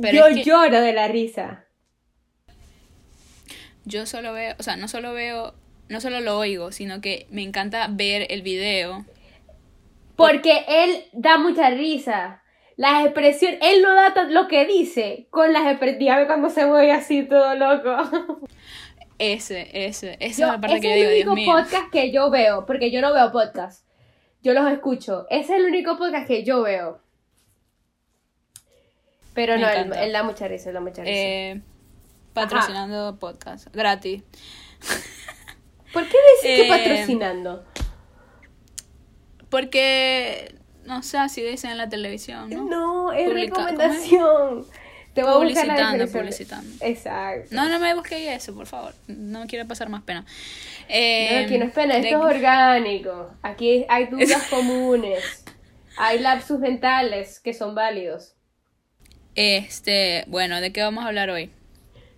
Pero 0.02 0.12
Yo 0.18 0.26
es 0.26 0.37
que- 0.37 0.45
lloro 0.45 0.80
de 0.83 0.92
la 0.92 1.09
risa. 1.09 1.64
Yo 3.85 4.04
solo 4.06 4.33
veo, 4.33 4.54
o 4.59 4.62
sea, 4.62 4.76
no 4.76 4.88
solo 4.88 5.12
veo, 5.12 5.54
no 5.88 6.00
solo 6.00 6.21
lo 6.21 6.38
oigo, 6.38 6.73
sino 6.73 7.00
que 7.00 7.26
me 7.30 7.42
encanta 7.42 7.87
ver 7.90 8.26
el 8.30 8.42
video. 8.42 9.04
Porque 10.16 10.64
él 10.68 11.04
da 11.12 11.38
mucha 11.38 11.71
risa. 11.71 12.42
Las 12.76 13.04
expresiones, 13.04 13.59
él 13.62 13.80
no 13.83 13.95
da 13.95 14.12
lo 14.28 14.49
que 14.49 14.66
dice 14.66 15.28
con 15.30 15.52
las 15.52 15.62
expresiones. 15.66 15.99
Dígame 15.99 16.26
cuando 16.26 16.50
se 16.50 16.66
mueve 16.66 16.92
así 16.92 17.23
todo 17.23 17.54
loco. 17.54 18.38
Ese, 19.18 19.70
ese, 19.87 20.16
esa 20.20 20.40
Yo- 20.40 20.46
es 20.46 20.52
la 20.52 20.61
parte 20.61 20.76
ese 20.76 20.82
que 20.82 21.00
yo 21.00 21.08
es 21.08 21.14
digo, 21.16 21.32
el 21.32 21.38
único 21.38 21.52
podcast 21.52 21.90
que 21.90 22.12
yo 22.12 22.30
veo, 22.30 22.66
porque 22.66 22.90
yo 22.90 23.00
no 23.00 23.12
veo 23.14 23.32
podcast. 23.32 23.87
Yo 24.42 24.52
los 24.52 24.70
escucho. 24.70 25.26
Ese 25.30 25.54
es 25.54 25.61
el 25.61 25.66
único 25.66 25.96
podcast 25.96 26.26
que 26.26 26.44
yo 26.44 26.62
veo. 26.62 27.00
Pero 29.35 29.54
Me 29.56 29.61
no, 29.61 29.94
él, 29.94 30.12
da 30.12 30.23
mucha 30.23 30.49
risa, 30.49 30.68
él 30.70 30.75
da 30.75 30.80
mucha 30.80 31.02
risa. 31.02 31.12
Eh, 31.14 31.61
patrocinando 32.32 33.18
podcast, 33.18 33.68
gratis. 33.75 34.23
¿Por 35.92 36.04
qué 36.04 36.16
decís 36.42 36.42
que 36.42 36.66
eh, 36.66 36.68
patrocinando? 36.68 37.64
Porque, 39.49 40.54
no 40.85 41.02
sé, 41.02 41.18
así 41.18 41.42
dicen 41.42 41.70
en 41.70 41.78
la 41.78 41.88
televisión, 41.88 42.50
¿no? 42.50 42.64
No, 42.64 43.12
es 43.12 43.28
Publica- 43.28 43.54
recomendación. 43.66 44.66
Te 45.16 45.23
voy 45.23 45.32
Publicitando, 45.32 46.06
publicitando. 46.06 46.70
Exacto. 46.85 47.49
No, 47.50 47.68
no 47.68 47.80
me 47.80 47.94
busqué 47.94 48.32
eso, 48.35 48.54
por 48.54 48.66
favor. 48.66 48.94
No 49.08 49.46
quiero 49.46 49.66
pasar 49.66 49.88
más 49.88 50.02
pena. 50.02 50.20
No, 50.20 50.26
Eh, 50.88 51.42
aquí 51.44 51.58
no 51.58 51.64
es 51.64 51.73
pena, 51.73 51.94
de- 51.94 52.00
esto 52.02 52.28
es 52.28 52.37
orgánico. 52.37 53.30
Aquí 53.42 53.85
hay 53.88 54.06
dudas 54.06 54.42
comunes. 54.50 55.42
Hay 55.96 56.18
lapsus 56.20 56.58
mentales 56.61 57.40
que 57.40 57.54
son 57.54 57.75
válidos. 57.75 58.35
Este, 59.35 60.25
bueno, 60.28 60.61
¿de 60.61 60.73
qué 60.73 60.82
vamos 60.82 61.02
a 61.04 61.08
hablar 61.08 61.30
hoy? 61.30 61.50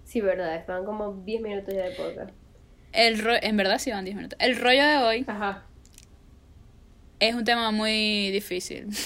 Sí, 0.05 0.21
verdad, 0.21 0.57
estaban 0.57 0.85
como 0.85 1.12
10 1.25 1.40
minutos 1.40 1.73
ya 1.73 1.85
de 1.85 1.95
podcast. 1.95 2.31
El 2.93 3.21
ro- 3.21 3.40
en 3.40 3.57
verdad 3.57 3.78
sí 3.78 3.90
van 3.93 4.05
10 4.05 4.17
minutos. 4.17 4.37
El 4.43 4.57
rollo 4.57 4.85
de 4.85 4.97
hoy 4.99 5.25
Ajá. 5.28 5.62
es 7.21 7.35
un 7.35 7.45
tema 7.45 7.71
muy 7.71 8.31
difícil. 8.33 8.88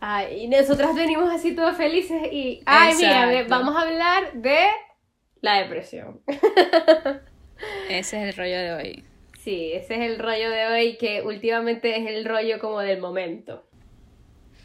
Ay, 0.00 0.44
y 0.44 0.48
nosotras 0.48 0.94
venimos 0.94 1.30
así 1.30 1.54
todos 1.54 1.76
felices 1.76 2.22
y... 2.30 2.62
Ay, 2.66 2.94
mira, 2.96 3.32
Exacto. 3.32 3.50
vamos 3.50 3.76
a 3.76 3.82
hablar 3.82 4.32
de 4.34 4.68
la 5.40 5.56
depresión. 5.62 6.20
Ese 7.88 8.22
es 8.22 8.28
el 8.28 8.34
rollo 8.34 8.58
de 8.58 8.72
hoy. 8.74 9.04
Sí, 9.40 9.72
ese 9.72 9.94
es 9.94 10.00
el 10.10 10.18
rollo 10.18 10.50
de 10.50 10.66
hoy 10.66 10.96
que 10.96 11.22
últimamente 11.22 11.96
es 11.96 12.06
el 12.06 12.24
rollo 12.24 12.58
como 12.58 12.80
del 12.80 13.00
momento. 13.00 13.64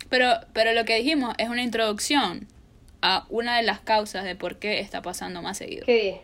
Pero, 0.10 0.28
pero 0.52 0.74
lo 0.74 0.84
que 0.84 0.98
dijimos 0.98 1.34
es 1.38 1.48
una 1.50 1.64
introducción 1.64 2.48
a 3.02 3.26
una 3.30 3.58
de 3.58 3.64
las 3.64 3.80
causas 3.80 4.26
de 4.26 4.36
por 4.36 4.58
qué 4.58 4.80
está 4.80 5.02
pasando 5.02 5.42
más 5.42 5.58
seguido. 5.58 5.86
¿Qué 5.86 5.96
dije? 5.96 6.22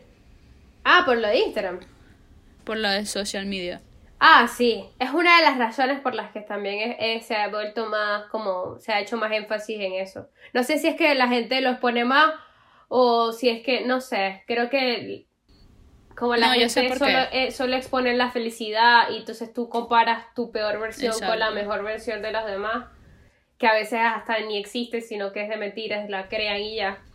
Ah, 0.84 1.04
por 1.06 1.18
lo 1.18 1.28
de 1.28 1.40
Instagram. 1.40 1.80
Por 2.64 2.78
lo 2.78 2.90
de 2.90 3.06
social 3.06 3.46
media. 3.46 3.82
Ah, 4.22 4.48
sí, 4.50 4.86
es 5.00 5.12
una 5.12 5.38
de 5.38 5.44
las 5.44 5.58
razones 5.58 6.02
por 6.02 6.14
las 6.14 6.32
que 6.32 6.42
también 6.42 6.92
es- 6.92 6.98
es- 7.22 7.26
se 7.28 7.36
ha 7.38 7.48
vuelto 7.48 7.86
más, 7.88 8.26
como, 8.30 8.78
se 8.80 8.92
ha 8.92 9.00
hecho 9.00 9.16
más 9.18 9.32
énfasis 9.32 9.80
en 9.80 9.94
eso. 9.94 10.30
No 10.54 10.64
sé 10.64 10.78
si 10.78 10.88
es 10.88 10.96
que 10.98 11.16
la 11.16 11.28
gente 11.30 11.62
los 11.62 11.78
pone 11.80 12.04
más 12.06 12.34
o 12.90 13.32
si 13.32 13.50
es 13.50 13.64
que, 13.64 13.86
no 13.86 14.02
sé, 14.02 14.44
creo 14.48 14.70
que 14.70 15.28
como 16.16 16.36
la 16.38 16.50
No, 16.50 16.54
gente 16.54 16.92
solo, 16.94 17.20
eh, 17.32 17.52
solo 17.52 17.76
expone 17.78 18.14
la 18.16 18.32
felicidad 18.32 19.10
y 19.12 19.18
entonces 19.18 19.54
tú 19.54 19.70
comparas 19.70 20.34
tu 20.36 20.52
peor 20.52 20.80
versión 20.80 21.24
con 21.24 21.40
la 21.40 21.52
mejor 21.52 21.84
versión 21.84 22.22
de 22.22 22.32
los 22.32 22.46
demás, 22.46 22.88
que 23.58 23.68
a 23.68 23.74
veces 23.74 24.00
hasta 24.04 24.40
ni 24.42 24.58
existe, 24.60 25.02
sino 25.02 25.32
que 25.34 25.44
es 25.44 25.50
de 25.50 25.58
mentiras, 25.58 26.10
la 26.10 26.30
crean 26.30 26.58
y 26.62 26.78
ya. 26.78 27.06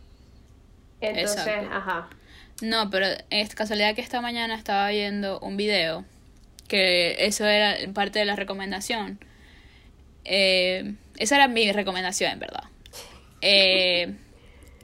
Entonces, 0.99 1.53
Exacto. 1.53 1.69
ajá. 1.71 2.09
No, 2.61 2.89
pero 2.89 3.07
es 3.29 3.55
casualidad 3.55 3.95
que 3.95 4.01
esta 4.01 4.21
mañana 4.21 4.55
estaba 4.55 4.89
viendo 4.89 5.39
un 5.39 5.57
video 5.57 6.05
que 6.67 7.25
eso 7.25 7.45
era 7.45 7.75
parte 7.93 8.19
de 8.19 8.25
la 8.25 8.35
recomendación. 8.35 9.19
Eh, 10.23 10.93
esa 11.17 11.35
era 11.35 11.47
mi 11.47 11.71
recomendación, 11.71 12.31
en 12.31 12.39
verdad. 12.39 12.63
Eh, 13.47 14.15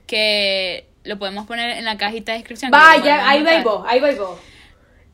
que 0.05 0.85
lo 1.03 1.17
podemos 1.17 1.47
poner 1.47 1.77
en 1.77 1.85
la 1.85 1.97
cajita 1.97 2.33
de 2.33 2.39
descripción. 2.39 2.69
Vaya, 2.69 3.27
ahí 3.27 3.41
voy 3.41 3.63
vos, 3.63 3.83
ahí 3.87 3.99
voy 3.99 4.13
vos. 4.13 4.39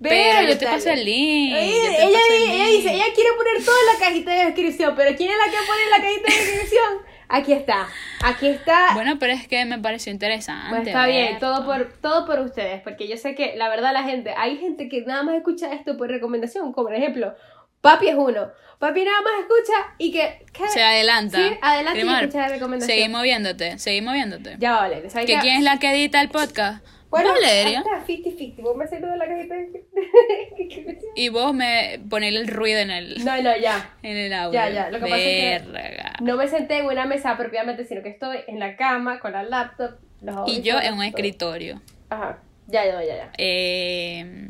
Pero 0.01 0.41
yo 0.49 0.57
te 0.57 0.65
paso 0.65 0.89
el 0.89 1.05
link. 1.05 1.55
Ella, 1.55 2.03
ella, 2.03 2.19
el 2.29 2.43
ella 2.43 2.65
link. 2.65 2.77
dice, 2.77 2.93
ella 2.93 3.05
quiere 3.15 3.29
poner 3.37 3.63
toda 3.63 3.77
la 3.93 3.99
cajita 3.99 4.31
de 4.31 4.45
descripción, 4.45 4.93
pero 4.97 5.15
¿quién 5.15 5.31
es 5.31 5.37
la 5.37 5.45
que 5.45 5.65
pone 5.65 5.89
la 5.89 6.01
cajita 6.01 6.33
de 6.33 6.45
descripción? 6.45 6.93
Aquí 7.29 7.51
está, 7.51 7.87
aquí 8.23 8.47
está. 8.47 8.93
Bueno, 8.93 9.17
pero 9.19 9.33
es 9.33 9.47
que 9.47 9.65
me 9.65 9.79
pareció 9.79 10.11
interesante. 10.11 10.69
Pues 10.69 10.87
está 10.87 11.07
bien, 11.07 11.39
todo 11.39 11.65
por, 11.65 11.91
todo 12.01 12.25
por 12.25 12.39
ustedes, 12.39 12.81
porque 12.81 13.07
yo 13.07 13.17
sé 13.17 13.35
que 13.35 13.55
la 13.57 13.67
verdad 13.69 13.91
la 13.91 14.03
gente, 14.03 14.33
hay 14.37 14.57
gente 14.57 14.87
que 14.87 15.01
nada 15.01 15.23
más 15.23 15.35
escucha 15.35 15.73
esto 15.73 15.97
por 15.97 16.09
recomendación, 16.09 16.71
como 16.71 16.87
por 16.87 16.95
ejemplo, 16.95 17.35
Papi 17.81 18.07
es 18.07 18.15
uno, 18.15 18.49
Papi 18.79 19.03
nada 19.03 19.21
más 19.21 19.33
escucha 19.41 19.93
y 19.97 20.11
que... 20.11 20.45
¿qué? 20.53 20.67
Se 20.69 20.81
adelanta. 20.81 21.37
Sí, 21.37 21.57
adelante 21.61 22.05
y 22.05 22.09
escucha 22.09 22.39
la 22.39 22.47
recomendación. 22.49 22.97
Seguimos 22.97 23.23
viéndote, 23.23 23.79
seguimos 23.79 24.13
viéndote. 24.13 24.55
Ya 24.59 24.71
va, 24.71 24.79
Valeria, 24.81 25.09
¿sabes 25.09 25.27
¿Que 25.27 25.37
quién 25.39 25.57
es 25.57 25.63
la 25.63 25.79
que 25.79 25.91
edita 25.91 26.21
el 26.21 26.29
podcast? 26.29 26.83
Bueno, 27.09 27.31
Valeria. 27.31 27.83
50-50, 28.05 28.61
vos 28.61 28.75
me 28.75 28.85
de 28.85 29.17
la 29.17 29.27
cajita. 29.27 29.55
Y 31.15 31.29
vos 31.29 31.53
me 31.53 31.99
ponés 32.09 32.35
el 32.35 32.47
ruido 32.47 32.79
en 32.79 32.91
el, 32.91 33.23
No, 33.23 33.41
no, 33.41 33.57
ya. 33.57 33.95
en 34.03 34.17
el 34.17 34.33
audio. 34.33 34.53
Ya, 34.59 34.69
ya, 34.69 34.89
lo 34.89 34.99
que 34.99 35.05
pasa 35.05 35.17
es 35.17 35.61
que-. 35.61 36.23
No 36.23 36.35
me 36.35 36.47
senté 36.47 36.79
en 36.79 36.85
una 36.85 37.05
mesa 37.05 37.37
propiamente, 37.37 37.85
sino 37.85 38.03
que 38.03 38.09
estoy 38.09 38.39
en 38.47 38.59
la 38.59 38.75
cama 38.75 39.19
con 39.19 39.31
la 39.31 39.43
laptop. 39.43 39.91
Los 40.21 40.49
Y 40.49 40.61
yo 40.61 40.79
en 40.79 40.93
un 40.93 40.99
todo. 40.99 41.07
escritorio. 41.07 41.81
Ajá. 42.09 42.39
Ya, 42.67 42.85
ya, 42.85 43.01
ya, 43.03 43.15
ya. 43.15 43.31
Eh, 43.37 44.49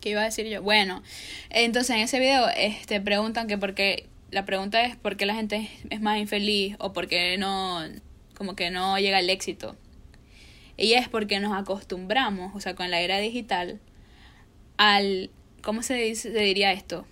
¿Qué 0.00 0.10
iba 0.10 0.20
a 0.20 0.24
decir 0.24 0.46
yo? 0.46 0.62
Bueno, 0.62 1.02
entonces 1.50 1.96
en 1.96 2.02
ese 2.02 2.20
video 2.20 2.46
este, 2.56 3.00
preguntan 3.00 3.48
que 3.48 3.58
por 3.58 3.74
qué, 3.74 4.06
la 4.30 4.44
pregunta 4.44 4.82
es 4.84 4.96
por 4.96 5.16
qué 5.16 5.26
la 5.26 5.34
gente 5.34 5.56
es, 5.56 5.70
es 5.90 6.00
más 6.00 6.18
infeliz 6.18 6.76
o 6.78 6.92
por 6.92 7.08
qué 7.08 7.36
no, 7.38 7.80
como 8.36 8.54
que 8.54 8.70
no 8.70 8.98
llega 8.98 9.18
al 9.18 9.30
éxito. 9.30 9.76
Y 10.76 10.94
es 10.94 11.08
porque 11.08 11.40
nos 11.40 11.56
acostumbramos, 11.56 12.54
o 12.54 12.60
sea, 12.60 12.74
con 12.74 12.90
la 12.90 13.00
era 13.00 13.18
digital, 13.18 13.80
al, 14.76 15.30
¿cómo 15.62 15.82
se, 15.82 15.94
dice, 15.94 16.32
se 16.32 16.38
diría 16.38 16.72
esto? 16.72 17.06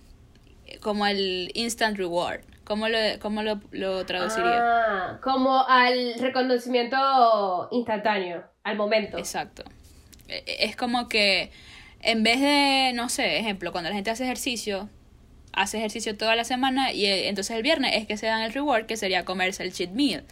Como 0.80 1.04
al 1.04 1.50
instant 1.54 1.96
reward. 1.96 2.40
¿Cómo 2.64 2.88
lo, 2.88 2.98
cómo 3.20 3.42
lo, 3.42 3.60
lo 3.72 4.06
traduciría? 4.06 4.60
Ah, 4.62 5.20
como 5.22 5.66
al 5.66 6.14
reconocimiento 6.18 7.68
instantáneo, 7.72 8.44
al 8.62 8.76
momento. 8.76 9.18
Exacto. 9.18 9.64
E- 10.28 10.44
Es 10.60 10.76
como 10.76 11.08
que 11.08 11.50
en 12.00 12.22
vez 12.22 12.40
de, 12.40 12.92
no 12.94 13.08
sé, 13.08 13.38
ejemplo, 13.38 13.72
cuando 13.72 13.90
la 13.90 13.96
gente 13.96 14.10
hace 14.10 14.24
ejercicio, 14.24 14.88
hace 15.52 15.78
ejercicio 15.78 16.16
toda 16.16 16.34
la 16.36 16.44
semana 16.44 16.92
y 16.92 17.06
eh, 17.06 17.28
entonces 17.28 17.56
el 17.56 17.62
viernes 17.62 17.94
es 17.96 18.06
que 18.06 18.16
se 18.16 18.26
dan 18.26 18.42
el 18.42 18.52
reward, 18.52 18.86
que 18.86 18.96
sería 18.96 19.24
comerse 19.24 19.62
el 19.64 19.72
cheat 19.72 19.90
meal. 19.90 20.24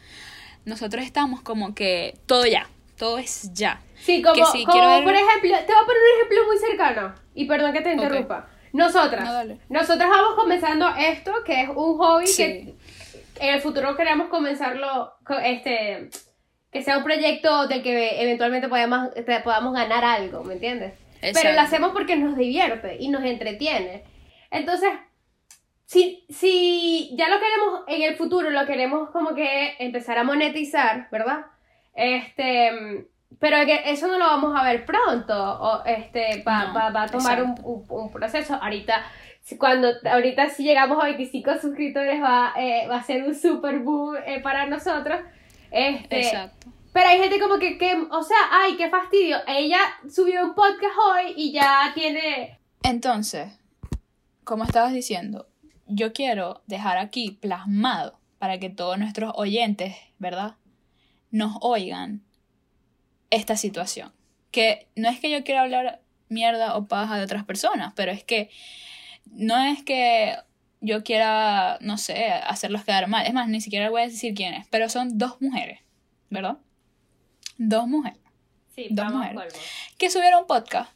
Nosotros 0.64 1.04
estamos 1.04 1.42
como 1.42 1.74
que 1.74 2.16
todo 2.26 2.46
ya, 2.46 2.68
todo 3.00 3.18
es 3.18 3.52
ya. 3.52 3.80
Sí, 3.96 4.22
como, 4.22 4.34
Que 4.34 4.44
si 4.46 4.64
como 4.64 4.72
quiero 4.72 4.88
ver- 4.90 5.04
por 5.04 5.14
ejemplo, 5.14 5.40
te 5.40 5.72
voy 5.72 5.82
a 5.82 5.86
poner 5.86 6.02
un 6.02 6.16
ejemplo 6.16 6.46
muy 6.46 6.58
cercano. 6.58 7.14
Y 7.34 7.44
perdón 7.46 7.72
que 7.72 7.80
te 7.80 7.92
interrumpa. 7.92 8.48
Nosotras, 8.72 9.24
No, 9.48 9.56
nosotras 9.68 10.08
vamos 10.08 10.34
comenzando 10.36 10.88
esto, 10.96 11.32
que 11.44 11.62
es 11.62 11.68
un 11.70 11.96
hobby 11.98 12.26
Sí. 12.26 12.42
que 12.44 12.74
en 13.46 13.54
el 13.54 13.60
futuro 13.60 13.96
queremos 13.96 14.28
comenzarlo, 14.28 15.14
co- 15.24 15.38
este, 15.38 16.08
que 16.70 16.82
sea 16.82 16.98
un 16.98 17.04
proyecto 17.04 17.66
del 17.66 17.82
que 17.82 18.22
eventualmente 18.22 18.68
podamos, 18.68 19.08
podamos 19.42 19.74
ganar 19.74 20.04
algo, 20.04 20.44
¿me 20.44 20.54
entiendes? 20.54 20.94
Pero 21.20 21.52
lo 21.52 21.60
hacemos 21.60 21.90
porque 21.92 22.16
nos 22.16 22.36
divierte 22.36 22.96
y 23.00 23.08
nos 23.08 23.24
entretiene. 23.24 24.04
Entonces, 24.50 24.90
si, 25.86 26.24
si 26.30 27.10
ya 27.16 27.28
lo 27.28 27.40
queremos 27.40 27.82
en 27.88 28.02
el 28.02 28.16
futuro, 28.16 28.50
lo 28.50 28.66
queremos 28.66 29.10
como 29.10 29.34
que 29.34 29.74
empezar 29.80 30.16
a 30.18 30.24
monetizar, 30.24 31.08
¿verdad? 31.10 31.46
Este, 31.94 33.06
pero 33.38 33.64
que 33.66 33.90
eso 33.90 34.06
no 34.08 34.18
lo 34.18 34.24
vamos 34.26 34.58
a 34.58 34.64
ver 34.64 34.84
pronto, 34.84 35.34
o 35.60 35.84
este, 35.84 36.42
va, 36.42 36.66
No, 36.66 36.74
va, 36.74 36.90
va 36.90 37.02
a 37.04 37.08
tomar 37.08 37.42
un, 37.42 37.54
un- 37.64 37.84
un 37.88 38.10
proceso. 38.12 38.54
Ahorita, 38.54 39.02
cuando, 39.58 39.88
ahorita 40.10 40.48
si 40.50 40.64
llegamos 40.64 41.02
a 41.02 41.06
25 41.06 41.58
suscriptores 41.60 42.22
va, 42.22 42.52
eh, 42.56 42.86
va 42.88 42.96
a 42.96 43.02
ser 43.02 43.22
un 43.24 43.34
super 43.34 43.78
boom 43.80 44.16
eh, 44.26 44.40
para 44.40 44.66
nosotros. 44.66 45.20
Este, 45.70 46.20
Exacto. 46.20 46.68
pero 46.92 47.08
hay 47.08 47.18
gente 47.20 47.38
como 47.40 47.58
que, 47.58 47.78
que, 47.78 47.94
o 48.10 48.22
sea, 48.22 48.36
ay, 48.50 48.76
qué 48.76 48.88
fastidio. 48.90 49.38
Ella 49.46 49.78
subió 50.12 50.44
un 50.44 50.54
podcast 50.54 50.94
hoy 51.12 51.34
y 51.36 51.52
ya 51.52 51.92
tiene... 51.94 52.58
Entonces, 52.82 53.52
como 54.44 54.64
estabas 54.64 54.92
diciendo, 54.92 55.46
yo 55.86 56.12
quiero 56.12 56.62
dejar 56.66 56.98
aquí 56.98 57.38
plasmado 57.40 58.18
para 58.38 58.58
que 58.58 58.70
todos 58.70 58.98
nuestros 58.98 59.32
oyentes, 59.36 59.94
¿verdad? 60.18 60.54
Nos 61.30 61.56
oigan 61.60 62.22
esta 63.30 63.56
situación. 63.56 64.12
Que 64.50 64.88
no 64.96 65.08
es 65.08 65.20
que 65.20 65.30
yo 65.30 65.44
quiera 65.44 65.62
hablar 65.62 66.02
mierda 66.28 66.76
o 66.76 66.86
paja 66.86 67.16
de 67.16 67.24
otras 67.24 67.44
personas, 67.44 67.92
pero 67.94 68.12
es 68.12 68.24
que 68.24 68.50
no 69.26 69.58
es 69.58 69.82
que 69.84 70.36
yo 70.80 71.04
quiera, 71.04 71.78
no 71.80 71.98
sé, 71.98 72.30
hacerlos 72.30 72.84
quedar 72.84 73.08
mal. 73.08 73.26
Es 73.26 73.32
más, 73.34 73.48
ni 73.48 73.60
siquiera 73.60 73.90
voy 73.90 74.02
a 74.02 74.06
decir 74.06 74.34
quiénes, 74.34 74.66
pero 74.68 74.88
son 74.88 75.18
dos 75.18 75.40
mujeres, 75.40 75.80
¿verdad? 76.30 76.58
Dos 77.58 77.86
mujeres 77.86 78.18
Sí, 78.74 78.88
Dos 78.90 79.12
mujeres. 79.12 79.54
que 79.98 80.10
subieron 80.10 80.46
podcast 80.46 80.90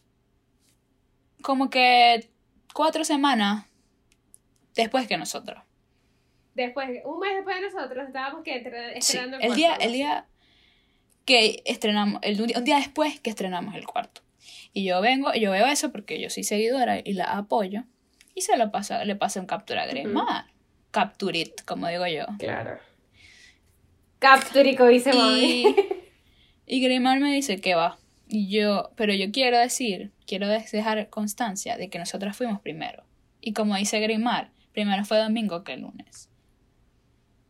como 1.43 1.69
que 1.69 2.31
cuatro 2.73 3.05
semanas 3.05 3.67
después 4.75 5.07
que 5.07 5.19
nosotros. 5.19 5.63
Después, 6.55 6.89
un 7.05 7.19
mes 7.21 7.35
después 7.37 7.57
de 7.61 7.71
nosotros, 7.71 8.07
estábamos 8.07 8.43
que 8.45 8.53
Sí, 9.01 9.17
estrenando 9.17 9.39
el 9.41 9.55
día, 9.55 9.69
cuarto, 9.69 9.85
el 9.85 9.91
¿no? 9.91 9.95
día 9.97 10.27
que 11.25 11.63
estrenamos, 11.65 12.21
el, 12.23 12.41
un 12.41 12.47
día- 12.47 12.59
un 12.59 12.65
día 12.65 12.77
después 12.77 13.19
que 13.21 13.31
estrenamos 13.31 13.75
el 13.75 13.87
cuarto. 13.87 14.21
Y 14.73 14.85
yo 14.85 15.01
vengo, 15.01 15.33
yo 15.35 15.51
veo 15.53 15.67
eso 15.67 15.91
porque 15.93 16.21
yo 16.21 16.31
soy 16.31 16.45
seguidora 16.45 16.99
y 17.03 17.13
la 17.15 17.25
apoyo. 17.25 17.85
Y 18.35 18.41
se 18.43 18.57
lo 18.57 18.71
pasa, 18.71 19.05
le 19.05 19.15
pasa 19.17 19.41
un 19.41 19.47
captura 19.47 19.87
gremar. 19.87 20.47
Capture 20.91 21.39
it, 21.39 21.63
como 21.65 21.87
digo 21.89 22.07
yo. 22.07 22.27
Claro. 22.39 22.79
Capturico 24.19 24.87
dice 24.87 25.13
mami. 25.13 25.65
Y, 26.67 26.77
y 26.77 26.81
Grimar 26.83 27.21
me 27.21 27.33
dice 27.33 27.61
que 27.61 27.75
va. 27.75 27.99
Y 28.27 28.49
yo, 28.49 28.91
pero 28.97 29.13
yo 29.13 29.31
quiero 29.33 29.59
decir, 29.59 30.13
quiero 30.27 30.49
dejar 30.49 31.11
constancia 31.11 31.77
de 31.77 31.91
que 31.91 31.99
nosotras 31.99 32.35
fuimos 32.37 32.61
primero. 32.61 33.05
Y 33.43 33.53
como 33.53 33.77
dice 33.77 34.01
Grimar, 34.01 34.51
primero 34.73 35.05
fue 35.05 35.19
domingo 35.19 35.63
que 35.63 35.77
lunes. 35.77 36.31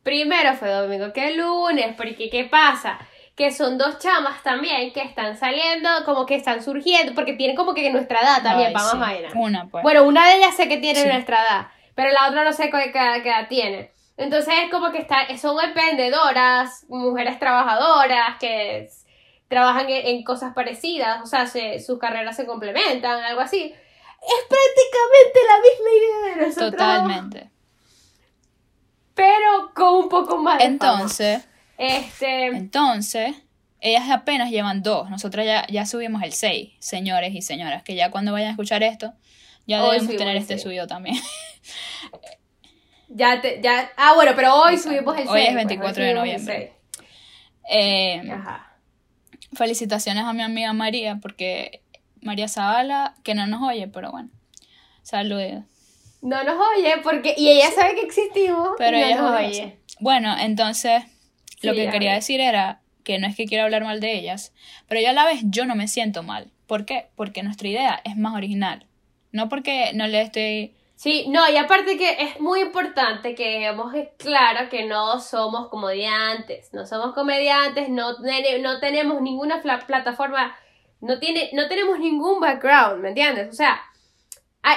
Primero 0.05 0.55
fue 0.55 0.69
domingo 0.69 1.13
que 1.13 1.33
lunes, 1.35 1.95
porque 1.97 2.31
¿qué 2.31 2.45
pasa? 2.45 2.99
Que 3.35 3.51
son 3.51 3.79
dos 3.79 3.99
chamas 3.99 4.43
también 4.45 4.93
que 4.93 5.01
están 5.03 5.37
saliendo, 5.37 5.89
como 6.05 6.25
que 6.27 6.37
están 6.37 6.63
surgiendo, 6.63 7.15
porque 7.15 7.33
tienen 7.33 7.57
como 7.57 7.75
que 7.75 7.91
nuestra 7.91 8.21
edad 8.21 8.43
también, 8.45 8.69
Ay, 8.69 8.75
vamos 8.75 8.93
sí. 8.93 8.99
a 9.03 9.13
ver. 9.21 9.31
Una, 9.35 9.67
pues. 9.67 9.83
Bueno, 9.83 10.05
una 10.05 10.29
de 10.29 10.37
ellas 10.37 10.55
sé 10.55 10.69
que 10.69 10.77
tiene 10.77 11.01
Sí. 11.03 11.09
nuestra 11.09 11.43
edad, 11.43 11.67
pero 11.97 12.13
la 12.13 12.29
otra 12.29 12.45
no 12.45 12.53
sé 12.53 12.71
qué 12.71 12.93
qué- 12.93 13.21
qué 13.23 13.29
edad 13.29 13.49
tiene. 13.49 13.91
Entonces 14.17 14.55
es 14.63 14.71
como 14.71 14.93
que 14.93 14.99
está, 14.99 15.27
son 15.39 15.57
emprendedoras, 15.65 16.85
mujeres 16.89 17.39
trabajadoras 17.41 18.37
que 18.39 18.89
trabajan 19.49 19.89
en, 19.91 20.07
en 20.07 20.23
cosas 20.23 20.53
parecidas, 20.55 21.21
o 21.23 21.27
sea, 21.27 21.47
se- 21.47 21.81
sus 21.81 21.99
carreras 21.99 22.37
se 22.37 22.47
complementan, 22.47 23.25
algo 23.25 23.41
así. 23.41 23.63
Es 24.27 24.47
prácticamente 24.49 25.41
la 25.49 25.59
misma 25.59 25.91
idea 25.97 26.35
de 26.37 26.47
nosotros. 26.47 26.71
Totalmente. 26.71 27.51
Pero 29.15 29.73
con 29.75 29.95
un 29.95 30.09
poco 30.09 30.37
más 30.39 30.59
de 30.59 30.65
fama. 30.65 30.73
Entonces, 30.93 31.47
Este, 31.79 32.47
entonces, 32.47 33.35
ellas 33.81 34.09
apenas 34.11 34.51
llevan 34.51 34.83
dos. 34.83 35.11
Nosotras 35.11 35.45
ya, 35.47 35.67
ya 35.69 35.87
subimos 35.87 36.23
el 36.23 36.33
seis, 36.33 36.73
señores 36.79 37.35
y 37.35 37.43
señoras, 37.43 37.83
que 37.83 37.95
ya 37.95 38.11
cuando 38.11 38.33
vayan 38.33 38.49
a 38.49 38.51
escuchar 38.53 38.83
esto, 38.83 39.13
ya 39.67 39.83
Hoy 39.85 39.99
debemos 39.99 40.17
tener 40.17 40.37
este 40.37 40.59
subido 40.59 40.87
también. 40.87 41.17
ya 43.09 43.41
te, 43.41 43.61
ya, 43.63 43.91
ah, 43.97 44.15
bueno, 44.15 44.33
pero 44.35 44.55
hoy 44.55 44.75
Exacto. 44.75 44.91
subimos 44.97 45.19
el 45.19 45.29
Hoy 45.29 45.41
es 45.41 45.47
6, 45.47 45.57
24 45.57 46.05
de 46.05 46.15
noviembre. 46.15 46.73
Eh, 47.71 48.31
Ajá. 48.31 48.77
felicitaciones 49.55 50.25
a 50.25 50.33
mi 50.33 50.43
amiga 50.43 50.73
María, 50.73 51.19
porque 51.21 51.83
María 52.21 52.49
Zavala, 52.49 53.15
que 53.23 53.35
no 53.35 53.47
nos 53.47 53.63
oye, 53.63 53.89
pero 53.89 54.11
bueno, 54.11 54.31
saludos. 55.03 55.65
No 56.25 56.43
nos 56.43 56.57
oye 56.75 56.95
porque 57.03 57.35
y 57.37 57.51
ella 57.51 57.71
sabe 57.71 57.97
que 57.97 58.01
existimos, 58.01 58.71
Pero 58.79 58.97
no 58.97 59.05
ella 59.05 59.17
nos 59.21 59.41
oye. 59.41 59.79
Bueno, 60.01 60.35
entonces, 60.41 61.05
lo 61.61 61.75
que 61.75 61.91
quería 61.91 62.15
decir 62.15 62.41
era 62.41 62.81
que 63.05 63.19
no 63.19 63.27
es 63.27 63.37
que 63.37 63.45
quiero 63.45 63.65
hablar 63.65 63.85
mal 63.85 64.01
de 64.01 64.15
ellas, 64.15 64.55
pero 64.89 65.03
yo 65.03 65.11
a 65.11 65.13
la 65.13 65.27
vez 65.27 65.41
yo 65.45 65.67
no 65.67 65.75
me 65.75 65.87
siento 65.87 66.23
mal. 66.23 66.51
¿Por 66.67 66.87
qué? 66.87 67.09
Porque 67.15 67.43
nuestra 67.43 67.69
idea 67.69 68.01
es 68.05 68.17
más 68.17 68.35
original. 68.35 68.87
No 69.33 69.51
porque 69.51 69.91
no 69.93 70.07
le 70.07 70.23
estoy... 70.23 70.73
Sí, 70.97 71.27
no, 71.29 71.47
y 71.51 71.59
aparte 71.59 71.99
que 71.99 72.17
es 72.19 72.41
muy 72.41 72.61
importante 72.61 73.35
que 73.35 73.59
dejemos 73.59 73.93
claro 74.17 74.71
que 74.71 74.87
no 74.87 75.21
somos 75.21 75.69
comediantes, 75.69 76.73
no 76.73 76.87
somos 76.87 77.13
comediantes, 77.13 77.91
no, 77.91 78.13
no 78.13 78.81
tenemos 78.81 79.21
ninguna 79.21 79.61
plataforma, 79.61 80.57
no, 81.03 81.19
tiene, 81.19 81.51
no 81.53 81.69
tenemos 81.69 81.99
ningún 81.99 82.41
background, 82.41 83.03
¿me 83.03 83.09
entiendes? 83.09 83.51
O 83.51 83.53
sea, 83.53 83.83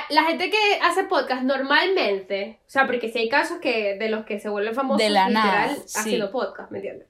la 0.09 0.23
gente 0.25 0.49
que 0.49 0.57
hace 0.81 1.03
podcast 1.05 1.43
normalmente, 1.43 2.59
o 2.67 2.69
sea, 2.69 2.85
porque 2.85 3.09
si 3.09 3.19
hay 3.19 3.29
casos 3.29 3.59
que 3.59 3.95
de 3.97 4.09
los 4.09 4.25
que 4.25 4.39
se 4.39 4.49
vuelven 4.49 4.75
famosos 4.75 5.01
De 5.01 5.09
la 5.09 5.27
literal 5.29 5.69
nada, 5.69 5.75
sí. 5.85 5.99
haciendo 5.99 6.31
podcast, 6.31 6.71
¿me 6.71 6.79
entiendes? 6.79 7.07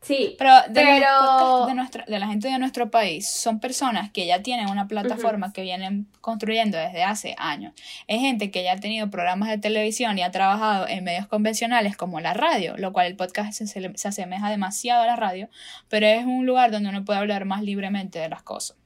Sí, 0.00 0.36
Pero 0.38 0.52
de, 0.68 0.84
los 0.84 0.92
Pero- 0.92 1.08
podcasts 1.18 1.66
de, 1.66 1.74
nuestra, 1.74 2.04
de 2.06 2.18
la 2.20 2.28
gente 2.28 2.46
de 2.48 2.58
nuestro 2.60 2.88
país 2.88 3.28
son 3.32 3.58
personas 3.58 4.12
que 4.12 4.26
ya 4.26 4.42
tienen 4.42 4.70
una 4.70 4.86
plataforma 4.86 5.52
que 5.52 5.62
vienen 5.62 6.06
construyendo 6.20 6.78
desde 6.78 7.02
hace 7.02 7.34
años. 7.36 7.72
Es 8.06 8.20
gente 8.20 8.52
que 8.52 8.62
ya 8.62 8.74
ha 8.74 8.76
tenido 8.80 9.10
programas 9.10 9.48
de 9.48 9.58
televisión 9.58 10.16
y 10.16 10.22
ha 10.22 10.30
trabajado 10.30 10.86
en 10.86 11.02
medios 11.02 11.26
convencionales 11.26 11.96
como 11.96 12.20
la 12.20 12.32
radio, 12.32 12.76
lo 12.76 12.92
cual 12.92 13.08
el 13.08 13.16
podcast 13.16 13.52
se, 13.54 13.66
se- 13.66 13.92
se 13.96 14.08
asemeja 14.08 14.48
demasiado 14.50 15.02
a 15.02 15.06
la 15.06 15.16
radio, 15.16 15.48
pero 15.88 16.06
es 16.06 16.24
un 16.24 16.46
lugar 16.46 16.70
donde 16.70 16.90
uno 16.90 17.04
puede 17.04 17.18
hablar 17.18 17.44
más 17.44 17.62
libremente 17.62 18.20
de 18.20 18.28
las 18.28 18.44
cosas. 18.44 18.76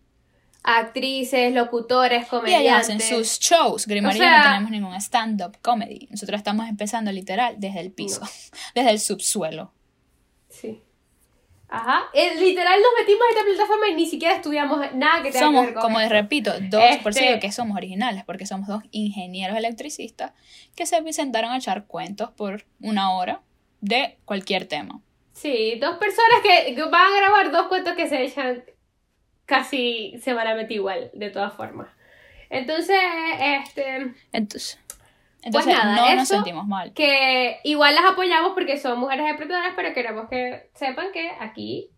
Actrices, 0.63 1.53
locutores, 1.55 2.27
Y 2.27 2.29
comediantes. 2.29 2.61
ellas 2.67 2.81
hacen 2.81 3.01
sus 3.01 3.39
shows. 3.41 3.87
Grimar 3.87 4.15
y 4.15 4.19
yo 4.19 4.25
O 4.25 4.27
sea- 4.29 4.39
no 4.39 4.45
tenemos 4.45 4.71
ningún 4.71 4.95
stand-up 4.95 5.59
comedy. 5.63 6.07
Nosotros 6.11 6.39
estamos 6.39 6.69
empezando 6.69 7.11
literal 7.13 7.57
desde 7.59 7.81
el 7.81 7.91
piso, 7.93 8.21
desde 8.75 8.91
el 8.91 9.01
subsuelo. 9.01 9.73
Sí. 10.49 10.83
Ajá. 11.75 12.03
Eh, 12.13 12.35
literal 12.39 12.79
nos 12.81 12.91
metimos 13.01 13.23
en 13.31 13.39
esta 13.39 13.45
plataforma 13.47 13.89
y 13.89 13.95
ni 13.95 14.07
siquiera 14.07 14.35
estudiamos 14.37 14.79
nada 14.95 15.23
que 15.23 15.31
tenga 15.31 15.47
Somos, 15.47 15.61
que 15.63 15.67
ver 15.69 15.75
con 15.75 15.83
como 15.85 15.99
les 16.01 16.05
esto. 16.07 16.15
repito, 16.15 16.53
dos, 16.69 16.97
por 17.03 17.13
eso 17.13 17.21
Este- 17.21 17.29
digo 17.29 17.41
que 17.41 17.51
somos 17.51 17.77
originales, 17.79 18.25
porque 18.27 18.45
somos 18.45 18.69
dos 18.69 18.83
ingenieros 18.91 19.57
electricistas 19.57 20.33
que 20.77 20.85
se 20.85 21.13
sentaron 21.15 21.51
a 21.51 21.57
echar 21.57 21.87
cuentos 21.87 22.31
por 22.33 22.67
una 22.83 23.13
hora 23.15 23.41
de 23.81 24.19
cualquier 24.27 24.67
tema. 24.69 25.01
Sí, 25.33 25.79
dos 25.81 25.97
personas 25.97 26.41
que 26.43 26.75
van 26.91 27.11
a 27.11 27.17
grabar 27.17 27.51
dos 27.51 27.69
cuentos 27.69 27.95
que 27.95 28.07
se 28.07 28.23
echan 28.23 28.63
casi 29.53 30.15
semanalmente 30.23 30.73
igual, 30.75 31.11
de 31.13 31.29
todas 31.31 31.53
formas. 31.53 31.89
Entonces, 32.49 32.97
este, 33.41 34.13
Entonces, 34.33 34.79
entonces 35.43 35.75
nada, 35.75 35.95
no 35.97 36.15
nos 36.15 36.25
eso- 36.25 36.35
sentimos 36.37 36.67
mal. 36.67 36.93
que 36.95 37.59
igual 37.65 37.95
las 37.95 38.05
apoyamos 38.13 38.53
porque 38.55 38.79
son 38.79 38.99
mujeres 39.01 39.27
emprendedoras, 39.29 39.73
pero 39.77 39.93
queremos 39.95 40.29
que 40.31 40.71
sepan 40.75 41.07
que 41.13 41.31
aquí 41.41 41.91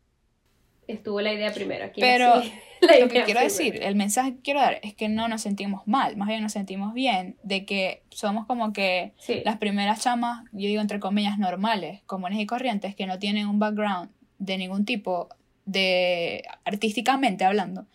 estuvo 0.87 1.21
la 1.21 1.33
idea 1.33 1.53
primero. 1.53 1.85
Aquí 1.87 2.01
Pero 2.01 2.37
nació 2.37 2.53
la 2.83 2.87
Lo 2.88 2.95
idea 2.99 3.07
que 3.09 3.09
quiero 3.09 3.25
primero. 3.25 3.43
decir, 3.43 3.83
el 3.83 3.95
mensaje 3.95 4.35
que 4.35 4.43
quiero 4.43 4.61
dar 4.61 4.79
es 4.83 4.95
que 4.95 5.09
no 5.09 5.29
nos 5.29 5.43
sentimos 5.43 5.87
mal, 5.87 6.17
más 6.17 6.29
bien 6.29 6.43
nos 6.43 6.53
sentimos 6.53 6.93
bien 6.93 7.37
de 7.43 7.64
que 7.64 8.03
somos 8.11 8.47
como 8.47 8.73
que 8.73 9.12
Sí. 9.19 9.43
las 9.45 9.57
primeras 9.59 10.03
chamas, 10.03 10.45
yo 10.53 10.67
digo 10.69 10.81
entre 10.83 11.01
comillas, 11.01 11.38
normales, 11.38 12.03
comunes 12.07 12.38
y 12.40 12.47
corrientes, 12.47 12.95
que 12.95 13.07
no 13.07 13.19
tienen 13.19 13.47
un 13.49 13.59
background 13.59 14.11
de 14.38 14.59
ningún 14.59 14.85
tipo 14.85 15.29
de 15.64 16.44
artísticamente 16.64 17.44
hablando. 17.44 17.87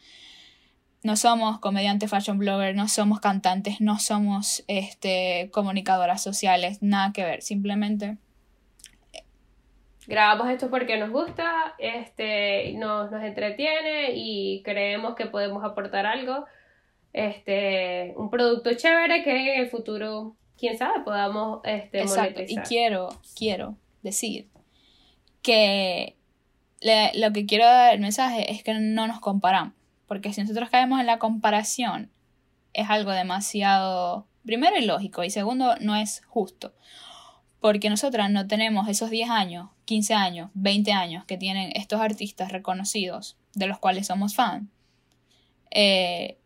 No 1.01 1.15
somos 1.15 1.60
comediantes, 1.60 2.10
fashion 2.10 2.39
blogger, 2.39 2.75
no 2.75 2.88
somos 2.88 3.19
cantantes, 3.21 3.79
no 3.79 3.99
somos 3.99 4.63
este, 4.67 5.49
comunicadoras 5.51 6.21
sociales, 6.21 6.79
nada 6.82 7.13
que 7.13 7.23
ver. 7.23 7.41
Simplemente 7.41 8.17
Grabamos 10.10 10.49
esto 10.49 10.71
porque 10.71 10.97
nos 10.97 11.12
gusta, 11.12 11.75
este, 11.77 12.73
nos, 12.73 13.12
nos 13.12 13.23
entretiene 13.23 14.13
y 14.15 14.63
creemos 14.63 15.13
que 15.13 15.27
podemos 15.27 15.63
aportar 15.63 16.08
algo. 16.08 16.45
Este, 17.13 18.15
un 18.17 18.32
producto 18.32 18.73
chévere 18.73 19.23
que 19.23 19.53
en 19.53 19.62
el 19.62 19.69
futuro, 19.69 20.36
quién 20.58 20.79
sabe, 20.79 21.03
podamos 21.03 21.62
este, 21.63 22.01
Exacto. 22.01 22.39
Y 22.39 22.55
monetizar. 22.55 22.67
quiero, 22.67 23.10
quiero 23.38 23.75
decir 24.01 24.47
que 25.43 26.15
lo 26.82 27.34
que 27.34 27.46
quiero 27.46 27.65
dar 27.65 27.94
el 27.94 28.00
mensaje 28.00 28.52
es 28.52 28.63
que 28.63 28.74
no 28.74 29.08
nos 29.08 29.20
comparamos. 29.20 29.74
Porque 30.08 30.34
si 30.34 30.42
nosotros 30.42 30.70
caemos 30.70 31.00
en 31.00 31.06
la 31.06 31.20
comparación, 31.20 32.10
es 32.74 32.89
algo 32.89 33.12
demasiado, 33.12 34.28
primero, 34.46 34.78
ilógico 34.78 35.24
y 35.24 35.30
segundo, 35.30 35.76
no 35.82 35.96
es 35.96 36.22
justo. 36.26 36.74
Porque 37.60 37.89
nosotras 37.89 38.32
no 38.32 38.48
tenemos 38.48 38.88
esos 38.88 39.10
10 39.10 39.30
años, 39.30 39.70
15 39.86 40.13
años, 40.13 40.50
20 40.54 40.92
años 40.94 41.26
que 41.26 41.38
tienen 41.38 41.72
estos 41.76 42.00
artistas 42.00 42.52
reconocidos, 42.52 43.38
de 43.54 43.68
los 43.68 43.80
cuales 43.80 44.08
somos 44.08 44.34
fan. 44.34 44.72
Eh, 45.72 46.39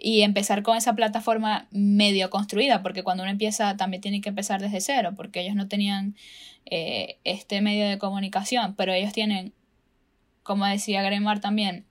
y 0.00 0.22
empezar 0.22 0.62
con 0.62 0.76
esa 0.76 0.94
plataforma 0.94 1.68
medio 1.70 2.30
construida, 2.30 2.82
porque 2.82 3.02
cuando 3.02 3.22
uno 3.22 3.30
empieza 3.30 3.76
también 3.76 4.00
tiene 4.00 4.22
que 4.22 4.30
empezar 4.30 4.60
desde 4.60 4.80
cero, 4.80 5.12
porque 5.14 5.40
ellos 5.42 5.54
no 5.54 5.68
tenían 5.68 6.16
eh, 6.66 7.18
este 7.24 7.60
medio 7.60 7.88
de 7.88 7.98
comunicación, 7.98 8.74
pero 8.76 8.92
ellos 8.92 9.12
tienen, 9.12 9.52
como 10.42 10.66
decía 10.66 11.02
Gremar 11.02 11.40
también, 11.40 11.86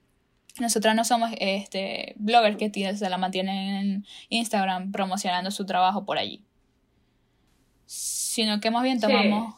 nosotras 0.59 0.95
no 0.95 1.05
somos 1.05 1.31
este, 1.39 2.13
bloggers 2.17 2.57
que 2.57 2.95
se 2.95 3.09
la 3.09 3.17
mantienen 3.17 3.55
en 3.75 4.05
Instagram 4.29 4.91
promocionando 4.91 5.51
su 5.51 5.65
trabajo 5.65 6.05
por 6.05 6.17
allí, 6.17 6.43
sino 7.85 8.59
que 8.59 8.71
más 8.71 8.83
bien 8.83 8.99
Sí. 8.99 9.07
tomamos... 9.07 9.55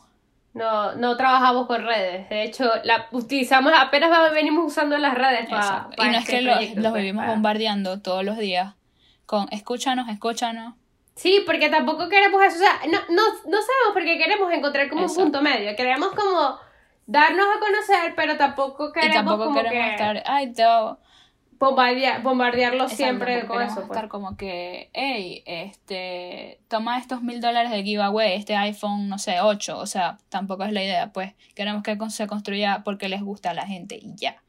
No, 0.54 0.96
no 0.96 1.16
trabajamos 1.16 1.66
con 1.66 1.82
redes. 1.86 2.28
De 2.28 2.44
hecho, 2.44 2.70
la 2.84 3.08
utilizamos, 3.14 3.72
apenas 3.74 4.12
venimos 4.34 4.66
usando 4.66 4.98
las 4.98 5.16
redes 5.16 5.50
para. 5.50 5.88
Y 5.98 6.10
no 6.10 6.18
es 6.18 6.26
que 6.26 6.42
los, 6.42 6.76
los 6.76 6.94
vivimos 6.94 7.26
bombardeando 7.26 8.02
todos 8.02 8.26
los 8.26 8.38
días 8.38 8.76
con 9.26 9.48
escúchanos, 9.52 10.10
escúchanos, 10.10 10.74
Sí, 11.22 11.44
porque 11.46 11.70
tampoco 11.70 12.10
queremos 12.10 12.42
eso. 12.44 12.56
O 12.56 12.60
sea, 12.60 12.80
no, 12.88 12.98
no, 13.14 13.22
no 13.46 13.62
sabemos 13.62 13.94
porque 13.94 14.18
queremos 14.18 14.52
encontrar 14.52 14.90
como 14.90 15.04
Exacto. 15.04 15.22
un 15.22 15.26
punto 15.32 15.42
medio. 15.44 15.76
Queremos 15.76 16.14
como 16.14 16.58
darnos 17.06 17.46
a 17.46 17.60
conocer, 17.60 18.14
pero 18.16 18.38
tampoco 18.38 18.92
queremos 18.92 19.14
y 19.14 19.18
tampoco 19.20 19.44
como 19.46 19.56
queremos 19.56 19.86
que 19.86 19.92
estar, 19.92 20.24
ay, 20.26 20.52
va- 20.60 20.98
bombardear, 21.60 22.24
bombardearlo 22.24 22.86
Exacto, 22.86 22.96
siempre 23.04 23.46
con 23.46 23.62
eso. 23.62 23.76
pues. 23.76 23.86
estar 23.86 24.08
como 24.08 24.36
que, 24.36 24.90
hey, 24.94 25.44
este, 25.46 26.60
toma 26.68 26.98
estos 26.98 27.22
mil 27.22 27.40
dólares 27.40 27.70
de 27.70 27.84
giveaway, 27.84 28.34
este 28.34 28.56
iPhone, 28.56 29.08
no 29.08 29.20
sé, 29.20 29.42
8, 29.42 29.78
o 29.78 29.86
sea, 29.86 30.18
tampoco 30.30 30.64
es 30.64 30.72
la 30.72 30.84
idea, 30.84 31.14
pues 31.14 31.36
queremos 31.54 31.84
que 31.84 31.96
se 32.10 32.26
construya 32.26 32.82
porque 32.84 33.10
les 33.10 33.22
gusta 33.22 33.52
a 33.52 33.54
la 33.54 33.68
gente 33.68 34.00
y 34.02 34.16
ya. 34.16 34.42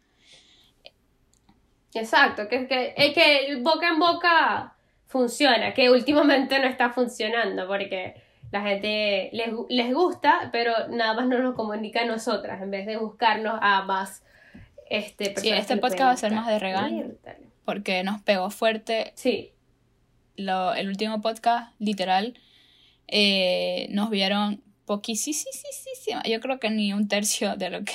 Exacto, 1.93 2.49
que, 2.49 2.67
que, 2.67 2.95
es 2.97 3.13
que 3.13 3.57
boca 3.61 3.89
en 3.89 3.99
boca 3.99 4.75
funciona, 5.13 5.75
que 5.75 5.91
últimamente 5.91 6.59
no 6.59 6.67
está 6.67 6.91
funcionando 6.91 7.69
porque 7.69 8.15
la 8.51 8.63
gente 8.63 9.31
les, 9.33 9.49
les 9.69 9.95
gusta, 9.95 10.49
pero 10.53 10.73
nada 10.89 11.15
más 11.15 11.27
nos 11.29 11.41
lo 11.41 11.55
comunica 11.55 12.03
a 12.03 12.07
nosotras, 12.07 12.61
en 12.63 12.71
vez 12.71 12.87
de 12.87 12.97
buscarnos 12.97 13.59
a 13.63 13.83
más 13.83 14.25
este, 14.91 15.31
personas 15.31 15.61
este 15.61 15.77
podcast 15.77 16.01
va 16.03 16.11
a 16.11 16.17
ser 16.17 16.33
más 16.33 16.47
de 16.49 16.59
regaño. 16.59 16.97
Mierda. 17.05 17.37
Porque 17.65 18.03
nos 18.03 18.21
pegó 18.23 18.51
fuerte 18.51 19.13
Sí, 19.15 19.53
lo- 20.37 20.75
el 20.75 20.89
último 20.89 21.21
podcast, 21.21 21.73
literal. 21.79 22.39
eh, 23.09 23.87
nos 23.91 24.11
vieron 24.11 24.63
poquísimo. 24.87 25.41
Yo 26.29 26.41
creo 26.41 26.59
que 26.59 26.71
ni 26.71 26.93
un 26.93 27.09
tercio 27.09 27.57
de 27.57 27.71
lo 27.71 27.85
que, 27.85 27.93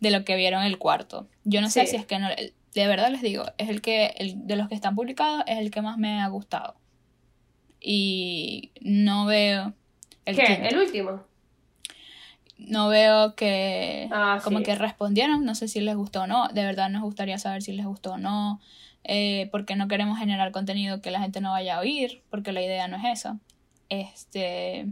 de 0.00 0.10
lo 0.10 0.24
que 0.24 0.36
vieron 0.36 0.62
el 0.64 0.78
cuarto. 0.78 1.28
Yo 1.44 1.60
no 1.60 1.70
sé 1.70 1.82
Sí. 1.82 1.86
si 1.92 1.96
es 1.96 2.06
que 2.06 2.18
no. 2.18 2.28
De 2.74 2.86
verdad 2.86 3.10
les 3.10 3.22
digo, 3.22 3.44
es 3.58 3.68
el 3.68 3.82
que, 3.82 4.06
el, 4.16 4.46
de 4.46 4.56
los 4.56 4.68
que 4.68 4.74
están 4.74 4.94
publicados, 4.94 5.44
es 5.46 5.58
el 5.58 5.70
que 5.70 5.82
más 5.82 5.98
me 5.98 6.20
ha 6.20 6.28
gustado. 6.28 6.74
Y 7.80 8.70
no 8.80 9.26
veo. 9.26 9.74
El 10.24 10.36
¿qué? 10.36 10.44
quinto. 10.44 10.62
¿El 10.68 10.78
último? 10.78 11.32
no 12.58 12.88
veo 12.88 13.34
que 13.34 14.08
Ah, 14.12 14.40
como 14.44 14.58
sí. 14.58 14.64
que 14.64 14.74
respondieron, 14.76 15.44
no 15.44 15.54
sé 15.56 15.66
si 15.66 15.80
les 15.80 15.96
gustó 15.96 16.22
o 16.22 16.26
no, 16.28 16.46
de 16.48 16.64
verdad 16.64 16.90
nos 16.90 17.02
gustaría 17.02 17.36
saber 17.38 17.60
si 17.62 17.72
les 17.72 17.84
gustó 17.86 18.12
o 18.12 18.18
no, 18.18 18.60
eh, 19.02 19.48
porque 19.50 19.74
no 19.74 19.88
queremos 19.88 20.16
generar 20.16 20.52
contenido 20.52 21.00
que 21.00 21.10
la 21.10 21.20
gente 21.20 21.40
no 21.40 21.50
vaya 21.50 21.76
a 21.76 21.80
oír, 21.80 22.22
porque 22.30 22.52
la 22.52 22.62
idea 22.62 22.86
no 22.86 22.96
es 22.98 23.02
esa. 23.20 23.38
Este, 23.88 24.86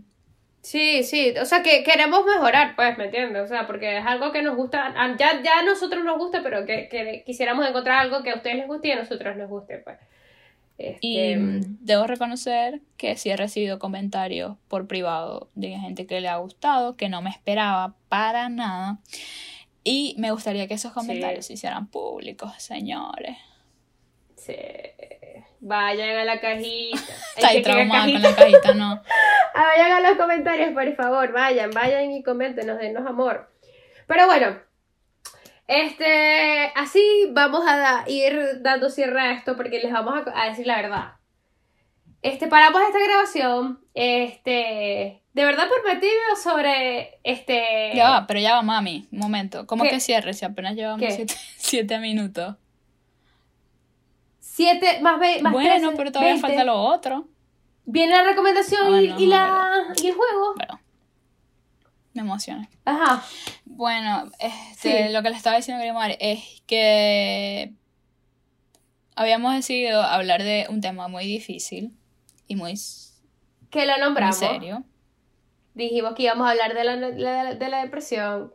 Sí, 0.63 1.05
sí, 1.05 1.35
o 1.41 1.47
sea 1.47 1.63
que 1.63 1.83
queremos 1.83 2.25
mejorar, 2.27 2.77
pues, 2.77 2.99
¿me 2.99 3.07
entiendes? 3.07 3.43
O 3.43 3.47
sea, 3.49 3.67
porque 3.67 3.97
es 3.99 4.05
algo 4.07 4.31
que 4.31 4.43
nos 4.43 4.57
gusta, 4.57 4.89
a- 4.95 5.17
ya, 5.17 5.43
ya 5.43 5.61
a 5.61 5.63
nosotros 5.63 6.05
nos 6.05 6.19
gusta, 6.19 6.43
pero 6.43 6.67
que, 6.67 6.89
que 6.91 7.23
quisiéramos 7.25 7.67
encontrar 7.67 7.99
algo 8.01 8.23
que 8.23 8.31
a 8.31 8.35
ustedes 8.37 8.57
les 8.57 8.67
guste 8.67 8.89
y 8.89 8.93
a 8.93 8.97
nosotros 8.97 9.37
nos 9.37 9.49
guste, 9.49 9.79
pues. 9.79 9.99
Este, 10.77 10.99
y 11.07 11.35
mm, 11.37 11.79
debo 11.81 12.07
reconocer 12.07 12.81
que 12.97 13.17
sí 13.17 13.31
he 13.31 13.37
recibido 13.37 13.79
comentarios 13.79 14.57
por 14.69 14.87
privado 14.87 15.49
de 15.55 15.79
gente 15.79 16.07
que 16.07 16.21
le 16.21 16.29
ha 16.29 16.37
gustado, 16.37 16.97
que 16.97 17.09
no 17.09 17.21
me 17.23 17.31
esperaba 17.31 17.95
para 18.09 18.49
nada. 18.51 18.99
Y 19.83 20.15
me 20.19 20.31
gustaría 20.31 20.69
que 20.69 20.75
esos 20.75 20.93
comentarios 20.93 21.47
se 21.47 21.55
hicieran 21.55 21.87
públicos, 21.87 22.53
señores. 22.59 23.37
sí, 24.37 24.57
vayan 25.61 26.17
a 26.19 26.25
la 26.25 26.41
cajita. 26.41 26.99
Está 27.37 27.49
ahí 27.49 27.63
traumada 27.63 28.13
con 28.13 28.23
la 28.23 28.35
cajita, 28.37 28.75
no. 28.75 29.03
Ah, 29.61 29.67
vayan 29.77 29.93
a 29.93 30.01
los 30.09 30.17
comentarios, 30.17 30.71
por 30.73 30.95
favor, 30.97 31.33
vayan, 31.33 31.71
vayan 31.71 32.11
y 32.13 32.23
coméntenos, 32.23 32.79
denos 32.79 33.07
amor. 33.07 33.53
Pero 34.07 34.25
bueno, 34.25 34.57
este, 35.67 36.73
así 36.75 37.29
vamos 37.33 37.69
a 37.69 37.77
da- 37.77 38.05
ir 38.09 38.63
dando 38.63 38.89
cierre 38.89 39.21
a 39.21 39.33
esto 39.33 39.57
porque 39.57 39.81
les 39.81 39.93
vamos 39.93 40.15
a, 40.27 40.43
a 40.43 40.49
decir 40.49 40.67
la 40.67 40.77
verdad. 40.77 41.13
Este, 42.23 42.47
paramos 42.47 42.81
esta 42.81 42.99
grabación, 43.05 43.81
este, 43.93 45.21
de 45.35 45.45
verdad 45.45 45.69
por 45.69 45.95
motivo 45.95 46.37
sobre, 46.43 47.19
este... 47.23 47.93
Ya 47.95 48.09
va, 48.09 48.27
pero 48.27 48.41
ya 48.41 48.55
va, 48.55 48.63
mami. 48.63 49.09
Un 49.13 49.19
momento. 49.19 49.67
¿Cómo 49.67 49.85
¿Qué? 49.85 49.91
que 49.91 50.01
cierre 50.01 50.33
si 50.33 50.47
apenas 50.47 50.75
llevamos 50.75 51.13
siete, 51.15 51.35
siete 51.57 51.99
minutos? 51.99 52.57
Siete, 54.39 55.01
más, 55.03 55.21
ve, 55.21 55.41
más 55.43 55.53
bueno, 55.53 55.89
13, 55.91 55.97
pero 55.99 56.13
todavía 56.13 56.33
20. 56.33 56.49
falta 56.49 56.65
lo 56.65 56.77
otro. 56.81 57.27
Viene 57.85 58.15
la 58.15 58.23
recomendación 58.25 59.03
y, 59.05 59.09
no, 59.09 59.21
y 59.21 59.27
la, 59.27 59.95
y 60.03 60.07
el 60.09 60.15
juego. 60.15 60.55
Pero 60.57 60.79
me 62.15 62.23
emociona. 62.23 62.69
Ajá. 62.85 63.25
Bueno, 63.65 64.31
este, 64.39 65.07
Sí. 65.09 65.13
lo 65.13 65.23
que 65.23 65.31
le 65.31 65.37
estaba 65.37 65.57
diciendo 65.57 65.83
Grimar 65.83 66.17
es 66.21 66.63
que 66.67 67.73
habíamos 69.17 69.55
decidido 69.55 70.03
hablar 70.03 70.43
de 70.43 70.67
un 70.69 70.81
tema 70.81 71.09
muy 71.09 71.25
difícil 71.27 71.93
y 72.47 72.57
muy, 72.57 72.75
Que 73.71 73.87
lo 73.87 73.99
nombramos. 73.99 74.37
serio. 74.37 74.85
dijimos 75.75 76.15
que 76.15 76.25
íbamos 76.25 76.47
a 76.47 76.51
hablar 76.51 76.75
de 76.75 76.85
la, 76.85 76.97
la- 76.97 77.55
de 77.55 77.69
la 77.69 77.83
depresión. 77.83 78.53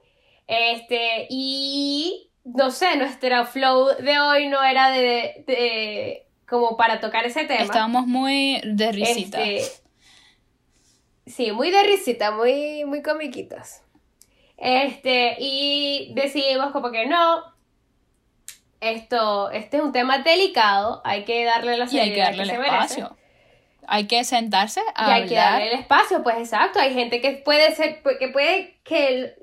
Este, 0.47 1.27
y 1.29 2.29
no 2.43 2.69
sé, 2.71 2.97
nuestro 2.97 3.45
flow 3.47 3.88
de 3.99 4.19
hoy 4.19 4.47
no 4.47 4.63
era 4.63 4.91
de, 4.91 5.43
de- 5.47 6.24
como 6.47 6.77
para 6.77 6.99
tocar 6.99 7.25
ese 7.25 7.45
tema. 7.45 7.62
Estábamos 7.62 8.08
muy 8.08 8.62
de 8.63 8.91
risita. 8.91 9.41
Este, 9.41 9.81
sí, 11.25 11.51
muy 11.51 11.71
de 11.71 11.84
risita, 11.84 12.31
muy, 12.31 12.86
muy 12.86 13.01
comiquitas. 13.01 13.84
Este, 14.58 15.36
y 15.39 16.13
decidimos 16.15 16.71
como 16.71 16.91
que 16.91 17.05
no. 17.05 17.43
Esto, 18.81 19.49
este 19.51 19.77
es 19.77 19.84
un 19.84 19.91
tema 19.91 20.19
delicado, 20.19 21.01
hay 21.03 21.23
que 21.23 21.43
darle 21.43 21.77
la 21.77 21.86
y 21.86 21.97
hay 21.97 22.10
que 22.13 22.15
seriedad 22.15 22.25
darle 22.27 22.43
el 22.43 22.49
se 22.49 22.58
merece. 22.58 22.75
espacio. 22.75 23.17
Hay 23.88 24.08
que 24.08 24.23
sentarse 24.23 24.81
a 24.95 25.10
Y 25.10 25.13
hay 25.13 25.27
que 25.27 25.36
darle 25.36 25.71
el 25.71 25.79
espacio, 25.79 26.23
pues 26.23 26.38
exacto. 26.38 26.79
Hay 26.79 26.93
gente 26.93 27.21
que 27.21 27.31
puede 27.31 27.73
ser, 27.75 28.01
que 28.19 28.27
puede 28.29 28.79
que 28.84 29.36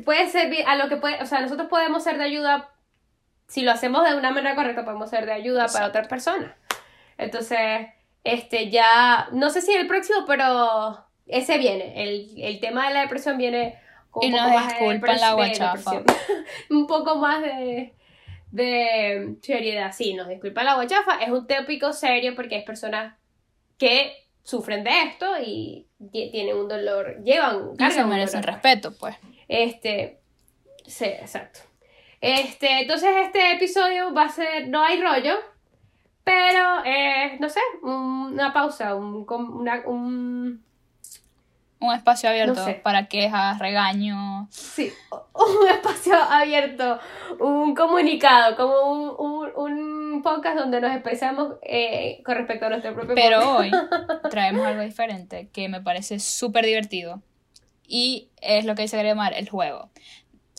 puede 0.00 0.28
servir 0.28 0.64
a 0.66 0.76
lo 0.76 0.88
que 0.88 0.96
puede, 0.96 1.22
o 1.22 1.26
sea, 1.26 1.40
nosotros 1.40 1.68
podemos 1.68 2.02
ser 2.02 2.18
de 2.18 2.24
ayuda, 2.24 2.73
si 3.48 3.62
lo 3.62 3.70
hacemos 3.72 4.08
de 4.08 4.14
una 4.16 4.30
manera 4.30 4.54
correcta, 4.54 4.84
podemos 4.84 5.10
ser 5.10 5.26
de 5.26 5.32
ayuda 5.32 5.66
para 5.68 5.86
otras 5.86 6.08
personas. 6.08 6.52
Entonces, 7.18 7.86
este 8.24 8.70
ya, 8.70 9.28
no 9.32 9.50
sé 9.50 9.60
si 9.60 9.72
el 9.72 9.86
próximo, 9.86 10.24
pero 10.26 11.04
ese 11.26 11.58
viene. 11.58 12.02
El, 12.02 12.30
el 12.42 12.60
tema 12.60 12.88
de 12.88 12.94
la 12.94 13.00
depresión 13.02 13.38
viene 13.38 13.78
con 14.10 14.24
Y 14.24 14.32
un 14.32 14.32
poco 14.38 14.48
más 14.54 14.78
de 14.78 15.14
la 15.20 15.32
guachafa. 15.34 16.02
un 16.70 16.86
poco 16.86 17.16
más 17.16 17.42
de, 17.42 17.94
de 18.50 19.36
seriedad. 19.42 19.92
Sí, 19.92 20.14
nos 20.14 20.28
disculpa 20.28 20.62
la 20.64 20.74
guachafa. 20.74 21.22
Es 21.22 21.30
un 21.30 21.46
tópico 21.46 21.92
serio 21.92 22.34
porque 22.34 22.56
hay 22.56 22.64
personas 22.64 23.14
que 23.78 24.26
sufren 24.42 24.84
de 24.84 25.02
esto 25.02 25.26
y 25.44 25.86
ti- 26.12 26.30
tienen 26.30 26.56
un 26.56 26.68
dolor, 26.68 27.22
llevan, 27.24 27.70
Y 27.74 27.76
cargan 27.76 27.92
se 27.96 28.04
un 28.04 28.10
merecen 28.10 28.42
respeto, 28.42 28.92
pues. 28.98 29.16
Este, 29.48 30.20
sí, 30.86 31.06
exacto. 31.06 31.60
Este, 32.24 32.80
entonces 32.80 33.10
este 33.22 33.52
episodio 33.52 34.14
va 34.14 34.22
a 34.22 34.28
ser, 34.30 34.68
no 34.68 34.82
hay 34.82 35.00
rollo, 35.00 35.34
pero, 36.24 36.82
eh, 36.86 37.36
no 37.38 37.48
sé, 37.50 37.60
una 37.82 38.52
pausa, 38.52 38.94
un, 38.94 39.26
una, 39.28 39.82
un, 39.86 40.64
Un 41.80 41.94
espacio 41.94 42.30
abierto 42.30 42.54
No 42.60 42.64
sé. 42.64 42.74
para 42.82 43.08
quejas, 43.08 43.58
regaños. 43.58 44.46
sí, 44.50 44.90
un 45.34 45.68
espacio 45.68 46.14
abierto, 46.16 46.98
un 47.40 47.74
comunicado, 47.74 48.56
como 48.56 48.90
un, 48.90 49.50
un, 49.54 49.72
un 50.14 50.22
podcast 50.22 50.56
donde 50.56 50.80
nos 50.80 50.92
expresamos 50.92 51.56
eh, 51.62 52.22
con 52.24 52.36
respecto 52.36 52.64
a 52.64 52.68
nuestro 52.70 52.94
propio 52.94 53.14
Pero 53.14 53.40
podcast. 53.40 53.74
hoy 53.74 54.30
traemos 54.30 54.64
algo 54.66 54.80
diferente 54.82 55.50
que 55.52 55.68
me 55.68 55.82
parece 55.82 56.20
súper 56.20 56.64
divertido. 56.64 57.20
Y 57.86 58.30
es 58.40 58.64
lo 58.64 58.74
que 58.74 58.80
dice 58.82 58.96
Gremar, 58.96 59.34
el 59.34 59.50
juego. 59.50 59.90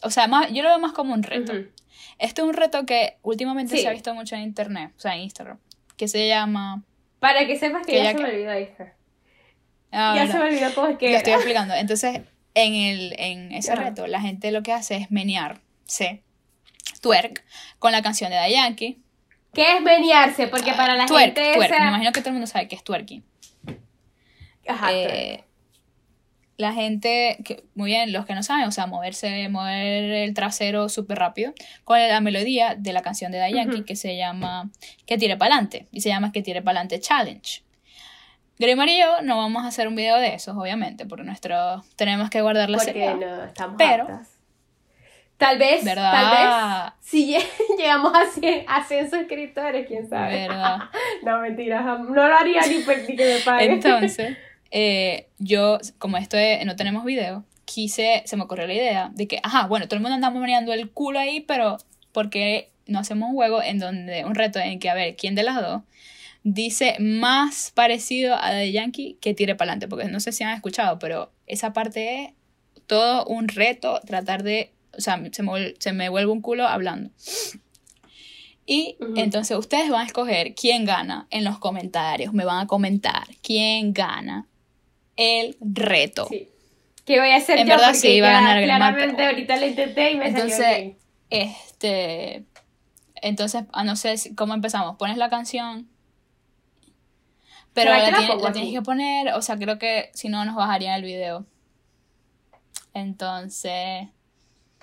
O 0.06 0.10
sea, 0.12 0.28
más, 0.28 0.52
yo 0.52 0.64
lo 0.64 0.70
veo 0.70 0.80
más 0.80 0.94
como 0.94 1.14
un 1.14 1.24
reto. 1.24 1.52
Ujú. 1.54 1.68
Este 2.20 2.42
es 2.42 2.48
un 2.48 2.54
reto 2.54 2.86
que 2.86 3.18
últimamente 3.24 3.76
Sí. 3.76 3.82
se 3.82 3.88
ha 3.88 3.92
visto 3.92 4.14
mucho 4.14 4.36
en 4.36 4.42
internet, 4.44 4.92
o 4.98 5.00
sea, 5.00 5.16
en 5.16 5.22
Instagram, 5.22 5.60
que 5.98 6.08
se 6.08 6.28
llama... 6.28 6.84
Para 7.20 7.46
que 7.48 7.58
sepas 7.58 7.86
que, 7.86 7.94
Que 7.94 8.04
ya, 8.04 8.12
se 8.12 8.16
que- 8.18 8.24
me 8.24 8.30
olvidó, 8.30 8.60
hija. 8.60 8.94
Ah, 9.92 10.14
ya 10.16 10.26
bueno, 10.26 10.32
se 10.32 10.38
me 10.38 10.46
olvidó 10.46 10.76
cómo 10.76 10.88
es 10.88 10.98
que 10.98 11.12
lo 11.12 11.18
estoy 11.18 11.34
explicando. 11.34 11.74
Entonces, 11.74 12.22
en, 12.54 12.74
el, 12.76 13.16
en 13.18 13.52
ese 13.54 13.72
Ajá. 13.74 13.84
reto, 13.86 14.08
la 14.08 14.22
gente 14.22 14.52
lo 14.52 14.62
que 14.64 14.74
hace 14.74 14.98
es 14.98 15.12
menearse, 15.12 16.22
twerk, 17.02 17.44
con 17.80 17.92
la 17.92 18.02
canción 18.02 18.30
de 18.30 18.36
Dayanki. 18.38 19.02
¿Qué 19.54 19.78
es 19.78 19.82
menearse? 19.82 20.48
Porque 20.48 20.74
para 20.74 20.96
la 20.96 21.06
twerk, 21.06 21.36
gente 21.36 21.54
twerk. 21.56 21.72
esa... 21.72 21.82
Me 21.84 21.88
imagino 21.90 22.12
que 22.12 22.20
todo 22.20 22.30
el 22.30 22.34
mundo 22.34 22.48
sabe 22.48 22.68
que 22.68 22.76
es 22.76 22.84
twerking. 22.84 23.24
Ajá, 24.68 24.92
Eh, 24.94 25.44
la 26.58 26.72
gente, 26.74 27.38
que, 27.44 27.64
muy 27.76 27.92
bien, 27.92 28.14
los 28.14 28.26
que 28.26 28.34
no 28.34 28.42
saben, 28.44 28.66
o 28.66 28.72
sea, 28.72 28.86
moverse, 28.88 29.50
mover 29.50 30.04
el 30.04 30.34
trasero 30.34 30.88
súper 30.90 31.18
rápido 31.20 31.54
con 31.84 32.00
la 32.00 32.22
melodía 32.22 32.76
de 32.76 32.94
la 32.94 33.02
canción 33.02 33.32
de 33.32 33.40
Dayanki 33.40 33.78
Ujú. 33.78 33.86
que 33.86 33.96
se 33.96 34.16
llama 34.16 34.70
Que 35.06 35.18
tire 35.18 35.36
pa'lante 35.38 35.88
y 35.92 36.02
se 36.02 36.10
llama 36.10 36.32
Que 36.32 36.42
tire 36.42 36.62
pa'lante 36.62 37.00
challenge. 37.00 37.62
Grimar 38.58 38.88
y 38.88 38.98
yo 39.00 39.22
no 39.22 39.36
vamos 39.38 39.66
a 39.66 39.68
hacer 39.68 39.88
un 39.90 39.96
video 39.98 40.16
de 40.18 40.34
esos, 40.36 40.56
obviamente, 40.56 41.06
porque 41.06 41.26
nuestro 41.26 41.84
tenemos 41.98 42.30
que 42.30 42.40
guardar 42.42 42.70
la 42.70 42.80
seriedad. 42.80 43.16
no 43.16 43.44
estamos 43.44 43.76
Pero-. 43.78 44.08
Tal 45.38 45.58
vez, 45.58 45.84
¿Verdad? 45.84 46.12
tal 46.14 46.32
vez, 46.32 46.94
si 47.02 47.28
lle- 47.36 47.46
llegamos 47.78 48.14
a 48.16 48.26
100, 48.26 48.66
a 48.70 48.84
100 48.86 49.10
suscriptores, 49.12 49.86
quién 49.86 50.08
sabe. 50.08 50.48
¿Verdad? 50.48 50.78
No, 51.26 51.40
mentira, 51.42 51.82
jam- 51.84 52.08
no 52.08 52.28
lo 52.30 52.34
haría 52.38 52.62
ni, 52.62 52.78
ni 52.78 53.16
que 53.18 53.26
me 53.34 53.40
paguen. 53.44 53.72
Entonces, 53.74 54.38
eh, 54.72 55.28
yo, 55.40 55.80
como 55.98 56.18
esto 56.18 56.38
es- 56.38 56.66
no 56.66 56.76
tenemos 56.76 57.06
video, 57.06 57.44
quise, 57.66 58.24
se 58.26 58.38
me 58.38 58.44
ocurrió 58.44 58.68
la 58.68 58.74
idea 58.74 59.12
de 59.14 59.28
que, 59.28 59.40
ajá, 59.44 59.68
bueno, 59.68 59.88
todo 59.88 59.96
el 59.96 60.02
mundo 60.02 60.16
anda 60.16 60.30
meneando 60.30 60.74
el 60.74 60.90
culo 60.92 61.20
ahí, 61.20 61.40
pero 61.42 61.78
¿por 62.12 62.30
qué 62.30 62.72
no 62.88 63.00
hacemos 63.00 63.30
un 63.30 63.36
juego 63.36 63.62
en 63.64 63.80
donde, 63.80 64.24
un 64.26 64.36
reto 64.36 64.60
en 64.60 64.80
que, 64.80 64.90
a 64.90 64.94
ver, 64.94 65.16
¿quién 65.16 65.34
de 65.36 65.44
las 65.44 65.56
dos 65.62 65.82
dice 66.44 66.96
más 67.00 67.72
parecido 67.74 68.36
a 68.36 68.52
The 68.52 68.72
Yankee 68.72 69.18
que 69.20 69.34
tire 69.34 69.56
para 69.56 69.72
adelante? 69.72 69.88
Porque 69.88 70.06
no 70.12 70.20
sé 70.20 70.32
si 70.32 70.44
han 70.44 70.54
escuchado, 70.54 71.00
pero 71.00 71.32
esa 71.48 71.74
parte 71.74 72.24
es 72.26 72.30
todo 72.86 73.26
un 73.26 73.48
reto, 73.48 74.00
tratar 74.06 74.44
de, 74.44 74.72
o 74.96 75.02
sea, 75.02 75.20
se 75.32 75.42
me, 75.44 75.74
se 75.80 75.94
me 75.94 76.10
vuelve 76.10 76.32
un 76.32 76.42
culo 76.42 76.68
hablando. 76.68 77.10
Y 78.68 78.98
Ujú. 79.00 79.14
entonces 79.18 79.58
ustedes 79.58 79.90
van 79.90 80.02
a 80.02 80.06
escoger 80.06 80.56
quién 80.56 80.86
gana 80.86 81.28
en 81.30 81.44
los 81.44 81.60
comentarios. 81.60 82.34
Me 82.34 82.46
van 82.46 82.62
a 82.64 82.68
comentar 82.68 83.24
quién 83.44 83.94
gana 83.94 84.48
el 85.18 85.58
reto. 85.62 86.28
Sí. 86.30 86.50
¿Qué 87.06 87.20
voy 87.20 87.30
a 87.30 87.36
hacer 87.38 87.60
En 87.60 87.68
yo? 87.68 87.74
verdad 87.74 87.88
Porque 87.90 88.00
sí, 88.00 88.08
iba 88.10 88.30
a 88.30 88.32
ganar 88.42 88.64
Claramente 88.64 89.14
pero- 89.16 89.30
ahorita 89.30 89.58
lo 89.58 89.66
intenté 89.68 90.12
y 90.12 90.16
me 90.18 90.28
Entonces, 90.30 90.58
salió 90.58 90.78
bien. 90.80 90.98
este. 91.30 92.46
Entonces, 93.22 93.64
a 93.74 93.84
no 93.84 93.96
sé 93.96 94.16
cómo 94.36 94.54
empezamos. 94.54 94.98
Pones 94.98 95.18
la 95.18 95.30
canción. 95.30 95.88
Pero 97.74 97.92
¿Será 97.92 98.04
la, 98.04 98.12
la 98.12 98.18
tiene- 98.28 98.42
la 98.44 98.52
tienes 98.52 98.74
que 98.74 98.82
poner. 98.82 99.34
O 99.34 99.42
sea, 99.42 99.58
creo 99.58 99.78
que 99.78 100.10
si 100.14 100.30
no 100.30 100.44
nos 100.46 100.56
bajarían 100.56 100.96
el 100.96 101.04
video. 101.04 101.46
Entonces. 102.94 104.08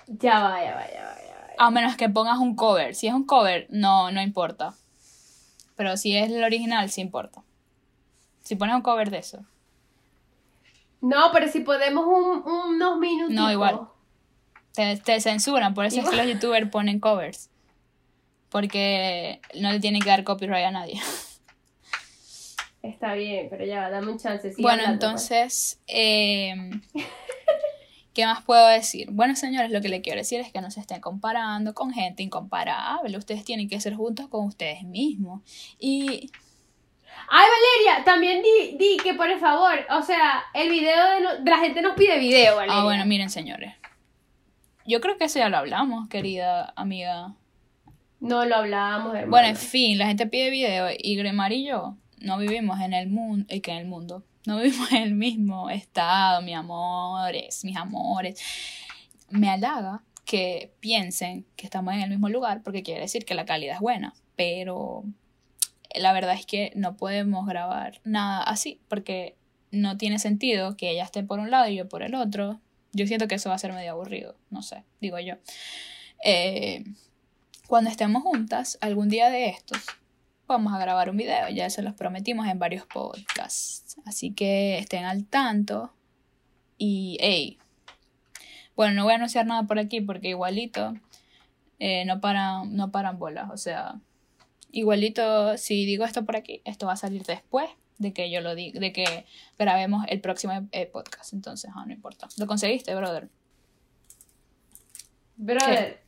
Ya 0.07 0.39
va, 0.43 0.63
ya 0.63 0.75
va, 0.75 0.87
ya 0.91 1.03
va, 1.03 1.15
ya 1.21 1.35
va. 1.35 1.65
A 1.67 1.71
menos 1.71 1.95
que 1.95 2.09
pongas 2.09 2.37
un 2.39 2.55
cover. 2.55 2.95
Si 2.95 3.07
es 3.07 3.13
un 3.13 3.25
cover, 3.25 3.67
no, 3.69 4.11
no 4.11 4.21
importa. 4.21 4.73
Pero 5.75 5.97
si 5.97 6.15
es 6.15 6.29
el 6.31 6.43
original, 6.43 6.89
sí 6.89 7.01
importa. 7.01 7.41
Si 8.43 8.55
pones 8.55 8.75
un 8.75 8.81
cover 8.81 9.09
de 9.09 9.19
eso. 9.19 9.43
No, 11.03 11.31
pero 11.33 11.49
si 11.49 11.59
podemos 11.59 12.05
un, 12.05 12.49
unos 12.49 12.97
minutos. 12.97 13.35
No, 13.35 13.51
igual. 13.51 13.81
Te, 14.73 14.95
te 14.95 15.19
censuran, 15.19 15.73
por 15.73 15.85
eso 15.85 15.99
es 15.99 16.09
que 16.09 16.15
los 16.15 16.25
youtubers 16.25 16.69
ponen 16.69 17.01
covers. 17.01 17.49
Porque 18.47 19.41
no 19.59 19.73
le 19.73 19.81
tienen 19.81 20.01
que 20.01 20.07
dar 20.07 20.23
copyright 20.23 20.65
a 20.65 20.71
nadie. 20.71 21.01
Está 22.81 23.15
bien, 23.15 23.47
pero 23.49 23.65
ya 23.65 23.89
dame 23.89 24.13
un 24.13 24.17
chance. 24.17 24.53
bueno, 24.59 24.83
hablando, 24.83 25.11
pues. 25.11 25.29
entonces, 25.29 25.79
eh, 25.87 26.53
¿qué 28.13 28.25
más 28.25 28.41
puedo 28.43 28.65
decir? 28.67 29.09
Bueno, 29.11 29.35
señores, 29.35 29.71
lo 29.71 29.81
que 29.81 29.89
le 29.89 30.01
quiero 30.01 30.19
decir 30.19 30.39
es 30.39 30.53
que 30.53 30.61
no 30.61 30.71
se 30.71 30.79
estén 30.79 31.01
comparando 31.01 31.73
con 31.73 31.91
gente 31.91 32.23
incomparable. 32.23 33.17
Ustedes 33.17 33.43
tienen 33.43 33.67
que 33.67 33.81
ser 33.81 33.95
juntos 33.95 34.29
con 34.29 34.45
ustedes 34.45 34.83
mismos. 34.83 35.41
Y 35.79 36.31
Ay, 37.29 37.45
Valeria, 37.85 38.03
también 38.05 38.41
di, 38.41 38.77
di 38.77 38.97
que 39.03 39.13
por 39.13 39.37
favor, 39.39 39.73
o 39.89 40.01
sea, 40.01 40.43
el 40.53 40.69
video 40.69 41.09
de, 41.15 41.21
no- 41.21 41.37
de 41.43 41.49
la 41.51 41.57
gente 41.59 41.81
nos 41.81 41.95
pide 41.95 42.19
video, 42.19 42.55
Valeria. 42.55 42.81
Ah, 42.81 42.83
bueno, 42.83 43.05
miren, 43.05 43.29
señores. 43.29 43.73
Yo 44.85 44.99
creo 45.01 45.17
que 45.17 45.25
eso 45.25 45.39
ya 45.39 45.49
lo 45.49 45.57
hablamos, 45.57 46.09
querida 46.09 46.73
amiga. 46.75 47.33
No 48.19 48.45
lo 48.45 48.55
hablábamos, 48.57 49.13
hermano. 49.15 49.29
Bueno, 49.31 49.47
en 49.47 49.55
fin, 49.55 49.97
la 49.97 50.07
gente 50.07 50.27
pide 50.27 50.49
video 50.49 50.87
y 50.97 51.15
Gremar 51.15 51.51
y 51.53 51.65
yo 51.65 51.95
no 52.19 52.37
vivimos 52.37 52.79
en 52.81 52.93
el 52.93 53.07
mundo, 53.09 53.45
y 53.53 53.59
que 53.61 53.71
en 53.71 53.77
el 53.77 53.85
mundo, 53.85 54.23
no 54.45 54.57
vivimos 54.61 54.91
en 54.91 55.03
el 55.03 55.13
mismo 55.13 55.69
estado, 55.69 56.41
mis 56.41 56.55
amores, 56.55 57.63
mis 57.65 57.75
amores. 57.77 58.41
Me 59.29 59.49
halaga 59.49 60.03
que 60.25 60.71
piensen 60.79 61.45
que 61.55 61.65
estamos 61.65 61.93
en 61.93 62.01
el 62.01 62.09
mismo 62.09 62.29
lugar 62.29 62.61
porque 62.63 62.83
quiere 62.83 63.01
decir 63.01 63.25
que 63.25 63.33
la 63.35 63.45
calidad 63.45 63.75
es 63.75 63.81
buena, 63.81 64.13
pero 64.35 65.03
la 65.95 66.13
verdad 66.13 66.33
es 66.33 66.45
que 66.45 66.71
no 66.75 66.95
podemos 66.95 67.45
grabar 67.45 68.01
nada 68.03 68.43
así 68.43 68.79
porque 68.87 69.35
no 69.71 69.97
tiene 69.97 70.19
sentido 70.19 70.77
que 70.77 70.91
ella 70.91 71.03
esté 71.03 71.23
por 71.23 71.39
un 71.39 71.51
lado 71.51 71.67
y 71.69 71.75
yo 71.75 71.89
por 71.89 72.03
el 72.03 72.15
otro. 72.15 72.59
Yo 72.91 73.07
siento 73.07 73.27
que 73.27 73.35
eso 73.35 73.49
va 73.49 73.55
a 73.55 73.59
ser 73.59 73.73
medio 73.73 73.91
aburrido, 73.91 74.35
no 74.51 74.61
sé, 74.61 74.83
digo 75.01 75.19
yo. 75.19 75.35
Eh, 76.23 76.83
cuando 77.67 77.89
estemos 77.89 78.21
juntas, 78.21 78.77
algún 78.81 79.09
día 79.09 79.29
de 79.29 79.49
estos, 79.49 79.79
vamos 80.47 80.73
a 80.73 80.77
grabar 80.77 81.09
un 81.09 81.17
video. 81.17 81.49
Ya 81.49 81.69
se 81.69 81.81
los 81.81 81.93
prometimos 81.93 82.47
en 82.47 82.59
varios 82.59 82.85
podcasts. 82.85 83.97
Así 84.05 84.31
que 84.31 84.77
estén 84.77 85.05
al 85.05 85.25
tanto. 85.25 85.93
Y, 86.77 87.17
hey, 87.19 87.57
bueno, 88.75 88.93
no 88.93 89.03
voy 89.03 89.13
a 89.13 89.15
anunciar 89.15 89.45
nada 89.45 89.63
por 89.63 89.79
aquí 89.79 90.01
porque 90.01 90.29
igualito 90.29 90.93
eh, 91.79 92.05
no, 92.05 92.21
paran, 92.21 92.75
no 92.75 92.91
paran 92.91 93.17
bolas. 93.17 93.49
O 93.51 93.57
sea, 93.57 93.95
igualito, 94.73 95.57
si 95.57 95.85
digo 95.85 96.03
esto 96.03 96.25
por 96.25 96.35
aquí, 96.35 96.61
esto 96.65 96.85
va 96.87 96.93
a 96.93 96.97
salir 96.97 97.23
después 97.23 97.69
de 97.99 98.11
que 98.11 98.29
yo 98.29 98.41
lo 98.41 98.55
diga, 98.55 98.79
de 98.81 98.91
que 98.91 99.25
grabemos 99.57 100.03
el 100.09 100.19
próximo 100.19 100.67
eh, 100.73 100.85
podcast. 100.87 101.31
Entonces, 101.31 101.71
ah, 101.73 101.85
no 101.85 101.93
importa. 101.93 102.27
¿Lo 102.37 102.45
conseguiste, 102.47 102.93
brother? 102.95 103.29
Brother. 105.37 106.01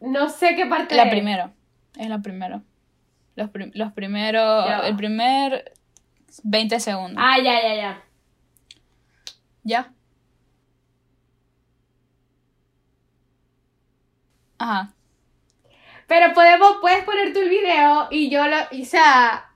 No 0.00 0.28
sé 0.30 0.54
qué 0.56 0.64
parte 0.66 0.94
La 0.96 1.04
es. 1.04 1.10
primera. 1.10 1.52
Es 1.98 2.08
la 2.08 2.20
primera. 2.22 2.62
Los, 3.36 3.50
prim- 3.50 3.70
los 3.74 3.92
primeros. 3.92 4.66
El 4.84 4.96
primer 4.96 5.72
20 6.44 6.80
segundos. 6.80 7.16
Ah, 7.24 7.36
ya, 7.42 7.60
ya, 7.62 7.74
ya. 7.74 8.04
¿Ya? 9.64 9.92
Ajá. 14.58 14.94
Pero 16.06 16.32
podemos, 16.34 16.76
puedes 16.80 17.04
poner 17.04 17.32
tú 17.32 17.40
el 17.40 17.48
video 17.48 18.08
y 18.10 18.28
yo 18.30 18.46
lo, 18.46 18.56
y, 18.70 18.82
o 18.82 18.86
sea, 18.86 19.50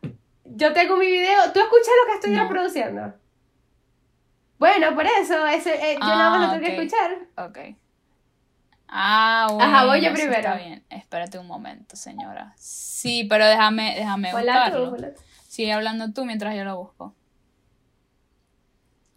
yo 0.44 0.72
tengo 0.72 0.96
mi 0.96 1.06
video, 1.06 1.52
¿tú 1.52 1.61
escuchas 1.61 1.88
lo 2.02 2.06
que 2.11 2.14
estoy 2.14 2.30
No. 2.32 2.42
reproduciendo? 2.44 3.14
Bueno, 4.58 4.94
por 4.94 5.06
eso, 5.06 5.46
eso 5.46 5.68
eh, 5.70 5.94
yo 6.00 6.06
nada 6.08 6.30
más 6.30 6.40
lo 6.40 6.46
Ah, 6.46 6.50
tengo 6.58 6.66
que 6.66 6.74
escuchar. 6.76 7.18
Ok. 7.37 7.58
Ah, 8.88 9.46
bueno. 9.50 9.64
Ajá, 9.64 9.87
voy 9.87 10.00
yo 10.00 10.12
primero. 10.12 10.34
Está 10.38 10.54
bien. 10.56 10.82
Espérate 10.88 11.38
un 11.38 11.46
momento, 11.46 11.94
señora. 11.94 12.54
Sí, 12.56 13.24
pero 13.28 13.46
déjame, 13.46 13.94
déjame 13.94 14.34
Hola 14.34 14.70
tú, 14.72 14.78
buscarlo. 14.78 14.92
hola 14.94 15.14
tú. 15.14 15.20
Sigue 15.46 15.72
hablando 15.72 16.12
tú 16.12 16.24
mientras 16.24 16.56
yo 16.56 16.64
lo 16.64 16.76
busco. 16.78 17.14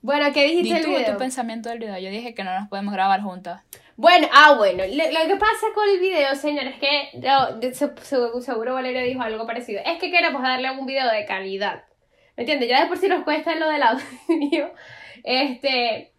Bueno, 0.02 0.32
¿qué 0.34 0.44
dijiste 0.46 0.74
Di 0.74 0.80
el 0.80 0.84
tú 0.84 0.90
video? 0.90 1.14
tu 1.14 1.18
pensamiento 1.20 1.70
del 1.70 1.80
video. 1.80 1.98
Yo 2.00 2.10
dije 2.10 2.34
que 2.34 2.44
no 2.44 2.60
nos 2.60 2.68
podemos 2.70 2.94
grabar 2.94 3.22
juntas. 3.22 3.64
Bueno, 4.02 4.28
ah, 4.34 4.56
bueno, 4.58 4.84
le- 4.84 5.14
lo 5.14 5.20
que 5.28 5.36
pasa 5.36 5.68
con 5.76 5.88
el 5.88 6.00
video, 6.00 6.34
señores, 6.36 6.74
es 6.76 6.80
que 6.80 7.74
se- 7.74 8.42
seguro 8.42 8.74
Valeria 8.74 9.04
dijo 9.04 9.22
algo 9.22 9.46
parecido. 9.46 9.80
Es 9.86 10.00
que 10.00 10.10
queremos 10.10 10.42
darle 10.42 10.72
un 10.72 10.88
video 10.88 11.08
de 11.12 11.24
calidad. 11.26 11.84
¿Me 12.36 12.42
entiendes? 12.44 12.68
Ya 12.68 12.82
de 12.82 12.88
por 12.88 12.98
sí 12.98 13.08
nos 13.08 13.24
cuesta 13.24 13.54
lo 13.56 13.70
del 13.70 13.84
audio. 13.84 14.04
Este, 15.24 16.14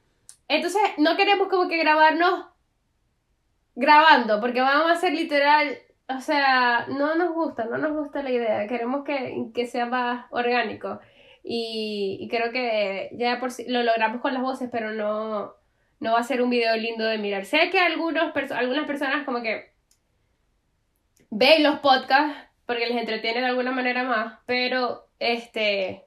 entonces, 0.47 0.81
no 0.99 1.17
queremos 1.17 1.49
como 1.49 1.69
que 1.69 1.77
grabarnos 1.79 2.47
grabando, 3.75 4.41
porque 4.41 4.61
vamos 4.61 4.91
a 4.91 4.95
hacer 4.95 5.13
literal, 5.13 5.77
o 6.09 6.21
sea, 6.21 6.87
no 6.89 7.15
nos 7.17 7.33
gusta, 7.35 7.65
no 7.65 7.79
nos 7.79 7.93
gusta 7.97 8.23
la 8.23 8.31
idea. 8.31 8.67
Queremos 8.69 9.05
que, 9.05 9.49
que 9.55 9.67
sea 9.67 9.87
más 9.87 10.27
orgánico. 10.31 11.01
Y, 11.43 12.19
y 12.21 12.29
creo 12.29 12.53
que 12.53 13.11
ya 13.15 13.35
de 13.35 13.37
por 13.41 13.51
sí 13.51 13.65
lo 13.69 13.83
logramos 13.83 14.21
con 14.21 14.35
las 14.35 14.43
voces, 14.43 14.69
pero 14.71 14.93
no, 14.93 15.55
no 16.03 16.13
va 16.13 16.19
a 16.21 16.25
ser 16.25 16.43
un 16.43 16.51
video 16.51 16.77
lindo 16.77 17.05
de 17.05 17.19
mirar. 17.19 17.45
Sé 17.47 17.71
que 17.71 17.79
algunos 17.81 18.33
perso- 18.35 18.55
algunas 18.55 18.87
personas 18.87 19.25
como 19.25 19.41
que 19.43 19.73
ven 21.31 21.63
los 21.63 21.79
podcasts 21.81 22.37
porque 22.67 22.87
les 22.87 22.97
entretiene 22.97 23.41
de 23.41 23.47
alguna 23.47 23.73
manera 23.73 24.05
más, 24.05 24.39
pero 24.47 25.09
este 25.19 26.05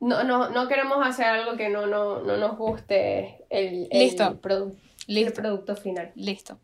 no, 0.00 0.24
no, 0.24 0.48
no 0.50 0.68
queremos 0.68 0.98
hacer 1.06 1.26
algo 1.26 1.56
que 1.56 1.68
no, 1.68 1.86
no, 1.86 2.20
no 2.22 2.36
nos 2.36 2.56
guste 2.58 3.44
el, 3.50 3.88
el, 3.90 3.98
Listo. 4.00 4.40
produ- 4.40 4.76
el 5.06 5.32
producto 5.32 5.76
final. 5.76 6.10
Listo. 6.14 6.58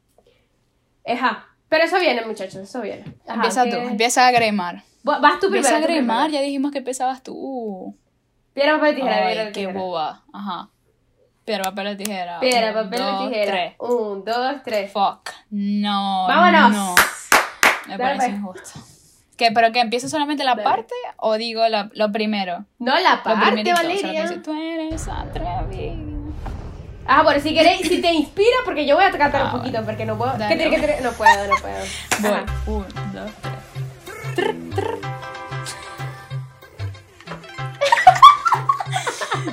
Ajá. 1.06 1.46
Pero 1.68 1.84
eso 1.84 2.00
viene, 2.00 2.24
muchachos, 2.24 2.56
eso 2.56 2.80
viene. 2.80 3.04
Ajá, 3.26 3.34
empieza 3.34 3.64
¿qué- 3.64 3.70
tú. 3.70 3.76
Empieza 3.78 4.26
a 4.26 4.30
gremar. 4.32 4.82
Va- 5.08 5.18
Vas 5.20 5.34
tú 5.38 5.48
primero. 5.50 5.58
Empieza 5.58 5.76
a 5.76 5.80
tú 5.80 5.86
gremar. 5.86 6.24
primero. 6.26 6.32
Ya 6.42 6.44
dijimos 6.46 6.72
que 6.72 6.78
empezabas 6.78 7.22
tú. 7.22 7.96
Piedra, 8.54 8.76
papel, 8.76 8.96
tijera, 8.96 9.26
Ay, 9.26 9.52
qué 9.52 9.66
boba. 9.68 10.24
Ajá. 10.32 10.70
Piedra, 11.48 11.64
papel 11.64 11.86
o 11.86 11.96
tijera. 11.96 12.40
Piedra, 12.40 12.68
Un, 12.68 12.84
papel, 12.84 13.00
dos, 13.00 13.28
tijera. 13.30 13.52
tres. 13.52 13.74
Un, 13.78 14.24
dos, 14.24 14.56
tres. 14.64 14.92
Fuck. 14.92 15.30
No. 15.50 16.26
¡Vámonos! 16.28 16.70
No. 16.72 16.94
Me 17.86 17.96
Dale, 17.96 18.04
parece 18.16 18.26
pues. 18.26 18.38
injusto. 18.38 18.80
¿Qué? 19.38 19.50
¿Pero 19.52 19.72
que 19.72 19.80
empiezo 19.80 20.10
solamente 20.10 20.44
la 20.44 20.50
Dale. 20.50 20.64
parte 20.64 20.94
o 21.16 21.38
digo 21.38 21.66
la- 21.68 21.88
lo 21.94 22.12
primero? 22.12 22.66
No 22.78 22.94
la 23.00 23.14
Lo 23.16 23.22
parte, 23.22 23.60
o 23.62 23.64
sea, 23.64 23.74
Valeria. 23.76 24.22
dice, 24.24 24.38
tú 24.40 24.52
eres 24.52 25.08
atrevida. 25.08 25.64
Ah, 27.06 27.22
bueno, 27.22 27.40
si 27.40 27.54
queréis, 27.54 27.88
si 27.88 28.02
te 28.02 28.12
inspira, 28.12 28.56
porque 28.66 28.84
yo 28.86 28.96
voy 28.96 29.04
a 29.06 29.10
cantar 29.10 29.40
Ah, 29.40 29.44
un 29.54 29.60
poquito, 29.60 29.82
porque 29.86 30.04
no 30.04 30.18
puedo. 30.18 30.32
Dale, 30.32 30.48
¿Qué 30.48 30.56
tiene 30.56 30.76
que 30.76 30.82
tener? 30.82 31.02
No 31.02 31.12
puedo, 31.12 31.46
no 31.46 31.54
puedo. 31.56 31.78
Voy. 32.66 32.74
Un, 32.74 32.84
dos, 33.14 33.30
tres. 34.34 34.54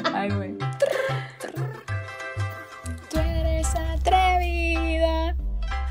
Ay, 0.14 0.30
güey. 0.32 0.58
Tú 0.58 0.86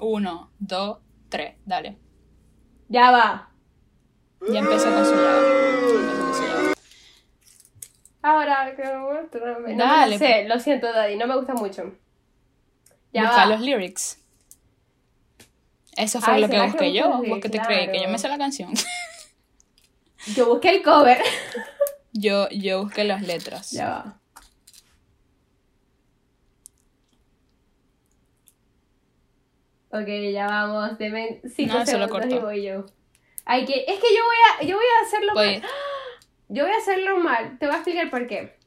Uno, 0.00 0.50
dos, 0.58 0.98
tres, 1.28 1.56
dale. 1.64 1.96
Ya 2.88 3.10
va. 3.10 3.50
Ya 4.50 4.58
empezó 4.60 4.90
con 4.92 5.04
su 5.04 5.14
llave. 5.14 6.74
Ahora 8.22 8.74
que. 8.74 8.82
No 8.84 9.84
Dale, 9.84 10.06
me 10.06 10.12
lo 10.12 10.18
sé, 10.18 10.44
lo 10.48 10.60
siento, 10.60 10.92
Daddy, 10.92 11.16
no 11.16 11.26
me 11.26 11.36
gusta 11.36 11.54
mucho. 11.54 11.92
Ya 13.12 13.22
Busca 13.24 13.36
va. 13.36 13.46
los 13.46 13.60
lyrics. 13.60 14.18
Eso 15.96 16.20
fue 16.20 16.34
Ay, 16.34 16.40
lo 16.40 16.48
que 16.48 16.52
¿será 16.54 16.64
que 16.66 16.70
busqué 16.72 16.92
yo. 16.92 17.22
¿Vos 17.28 17.38
qué 17.40 17.48
te 17.48 17.60
crees? 17.60 17.86
Que 17.90 17.94
yo 17.94 18.00
Claro. 18.00 18.12
me 18.12 18.18
sé 18.18 18.28
la 18.28 18.38
canción. 18.38 18.72
Yo 20.34 20.46
busqué 20.48 20.70
el 20.76 20.82
cover. 20.82 21.18
yo, 22.12 22.48
yo 22.48 22.82
busqué 22.84 23.04
las 23.04 23.22
letras. 23.22 23.70
ya 23.70 23.88
va. 23.88 24.20
Ok, 29.94 30.08
ya 30.32 30.46
vamos. 30.46 30.98
Deben 30.98 31.40
cinco 31.54 31.74
No, 31.74 31.82
eso 31.82 31.98
lo 31.98 32.06
segundos 32.06 32.32
y 32.32 32.38
voy 32.38 32.62
yo. 32.64 32.84
Ay, 33.44 33.64
que, 33.64 33.84
es 33.86 34.00
que 34.00 34.08
yo 34.14 34.22
voy 34.24 34.36
a, 34.50 34.64
yo 34.66 34.76
voy 34.76 34.84
a 34.84 35.06
hacerlo 35.06 35.32
Voy. 35.34 35.60
mal. 35.60 35.62
Yo 36.48 36.64
voy 36.64 36.72
a 36.74 36.76
hacerlo 36.76 37.16
mal. 37.18 37.58
Te 37.58 37.66
voy 37.66 37.74
a 37.74 37.78
explicar 37.78 38.10
por 38.10 38.26
qué. 38.26 38.58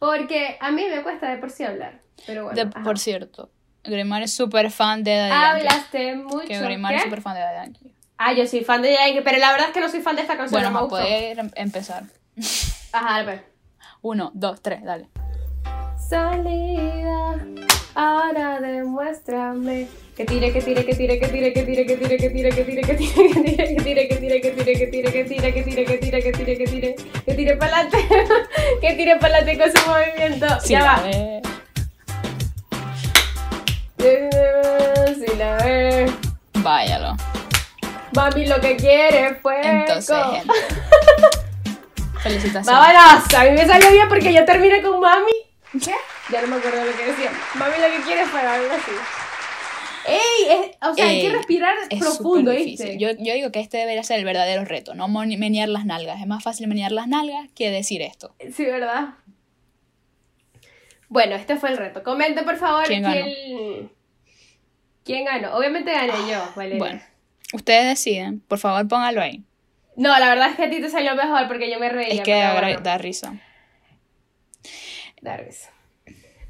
Porque 0.00 0.56
a 0.60 0.72
mí 0.72 0.84
me 0.90 1.02
cuesta 1.04 1.30
de 1.30 1.38
por 1.38 1.50
sí 1.50 1.62
hablar. 1.62 2.00
Pero 2.26 2.44
bueno. 2.44 2.56
De- 2.56 2.68
ajá. 2.68 2.82
por 2.82 2.98
cierto, 2.98 3.50
Grimar 3.84 4.22
es 4.22 4.34
súper 4.34 4.70
fan 4.70 5.04
de 5.04 5.14
Daddy 5.14 5.30
Yankee. 5.30 5.68
Hablaste 5.68 6.14
mucho. 6.16 6.46
Que 6.48 6.58
Grimar 6.58 6.94
es 6.94 7.02
súper 7.04 7.20
fan 7.22 7.34
de 7.34 7.40
Daddy 7.40 7.56
Yankee. 7.66 7.94
Ah, 8.18 8.32
yo 8.32 8.46
soy 8.48 8.64
fan 8.64 8.82
de 8.82 8.94
Yankee, 8.94 9.20
pero 9.22 9.38
la 9.38 9.52
verdad 9.52 9.68
es 9.68 9.74
que 9.74 9.80
no 9.80 9.88
soy 9.88 10.00
fan 10.00 10.16
de 10.16 10.22
esta 10.22 10.36
canción. 10.36 10.60
Bueno, 10.60 10.70
no 10.74 10.80
me 10.80 10.86
a 10.86 10.88
poder 10.88 11.38
em- 11.38 11.50
empezar. 11.54 12.02
Ajá, 12.92 13.22
dale, 13.22 13.24
pues. 13.24 13.40
Uno, 14.02 14.32
dos, 14.34 14.60
tres, 14.60 14.82
dale. 14.82 15.08
Salida, 15.96 17.46
ahora 17.94 18.60
demuéstrame. 18.60 19.88
Que 20.16 20.26
tire, 20.26 20.52
que 20.52 20.60
tire, 20.60 20.84
que 20.84 20.94
tire, 20.94 21.18
que 21.18 21.28
tire, 21.28 21.52
que 21.52 21.62
tire, 21.62 21.86
que 21.86 21.96
tire, 21.96 22.18
que 22.18 22.28
tire, 22.28 22.50
que 22.50 22.64
tire, 22.64 22.82
que 22.82 22.94
tire, 22.94 23.18
que 23.18 23.80
tire, 23.80 24.06
que 24.06 24.14
tire, 24.14 24.40
que 24.42 24.54
tire, 24.54 24.76
que 24.76 24.86
tire, 24.86 25.12
que 25.12 25.24
tire, 25.24 25.52
que 25.52 25.62
tire, 25.64 25.84
que 25.84 25.98
tire, 25.98 26.22
que 26.22 26.32
tire, 26.32 26.56
que 26.58 26.66
tire, 26.66 26.96
que 27.24 27.34
tire 27.34 27.56
para 27.56 27.78
adelante, 27.78 27.98
que 28.80 28.92
tire 28.92 29.16
para 29.16 29.38
adelante 29.38 29.58
con 29.58 29.82
su 29.82 29.88
movimiento. 29.88 30.46
Ya 30.66 30.84
va. 30.84 31.02
Si 35.14 35.36
la 35.36 35.56
ve. 35.56 36.12
Váyalo. 36.54 37.16
Mami 38.14 38.46
lo 38.46 38.60
que 38.60 38.76
quiere 38.76 39.36
fue. 39.36 39.60
Entonces, 39.64 40.16
gente. 40.32 40.52
Felicitaciones. 42.22 42.66
Vámonos, 42.66 43.34
a 43.34 43.44
mí 43.44 43.50
me 43.52 43.66
salió 43.66 43.90
bien 43.90 44.08
porque 44.08 44.32
yo 44.32 44.44
terminé 44.44 44.82
con 44.82 45.00
mami. 45.00 45.32
¿Qué? 45.82 45.94
Ya 46.32 46.40
no 46.42 46.48
me 46.48 46.56
acuerdo 46.56 46.84
lo 46.84 46.96
que 46.96 47.04
decía. 47.04 47.30
Mami 47.54 47.74
lo 47.78 47.96
que 47.96 48.02
quiere 48.04 48.24
fue 48.26 48.40
algo 48.40 48.72
así. 48.72 48.90
¡Ey! 50.06 50.48
es- 50.70 50.76
o 50.80 50.94
sea, 50.94 51.06
hay 51.06 51.22
que 51.22 51.30
respirar 51.30 51.76
Es 51.90 52.00
profundo, 52.00 52.50
¿viste? 52.50 52.64
difícil. 52.86 52.98
Yo, 52.98 53.10
yo 53.22 53.34
digo 53.34 53.52
que 53.52 53.60
este 53.60 53.76
debería 53.78 54.02
ser 54.02 54.18
el 54.18 54.24
verdadero 54.24 54.64
reto, 54.64 54.94
no 54.94 55.06
menear 55.08 55.68
las 55.68 55.84
nalgas. 55.84 56.20
Es 56.20 56.26
más 56.26 56.42
fácil 56.42 56.66
menear 56.66 56.90
las 56.90 57.06
nalgas 57.06 57.48
que 57.54 57.70
decir 57.70 58.02
esto. 58.02 58.34
Sí, 58.52 58.64
¿verdad? 58.64 59.10
Bueno, 61.08 61.34
este 61.36 61.56
fue 61.56 61.70
el 61.70 61.76
reto. 61.76 62.02
Comente, 62.02 62.42
por 62.42 62.56
favor, 62.56 62.84
¿Quién 62.86 63.02
ganó? 63.02 63.24
quién... 63.24 63.92
¿Quién 65.04 65.24
ganó? 65.24 65.54
Obviamente 65.56 65.92
gané 65.92 66.12
yo, 66.30 66.52
Valeria. 66.56 66.78
Bueno, 66.78 67.00
ustedes 67.52 67.84
deciden. 67.86 68.40
Por 68.40 68.58
favor, 68.58 68.86
póngalo 68.88 69.20
ahí. 69.20 69.44
No, 69.96 70.16
la 70.18 70.28
verdad 70.28 70.50
es 70.50 70.56
que 70.56 70.64
a 70.64 70.70
ti 70.70 70.80
te 70.80 70.88
salió 70.88 71.14
mejor 71.14 71.48
porque 71.48 71.70
yo 71.70 71.78
me 71.78 71.88
reía. 71.88 72.14
Es 72.14 72.20
que 72.22 72.32
bueno, 72.32 72.80
da 72.80 72.98
risa. 72.98 73.34
da 75.20 75.36
risa. 75.36 75.71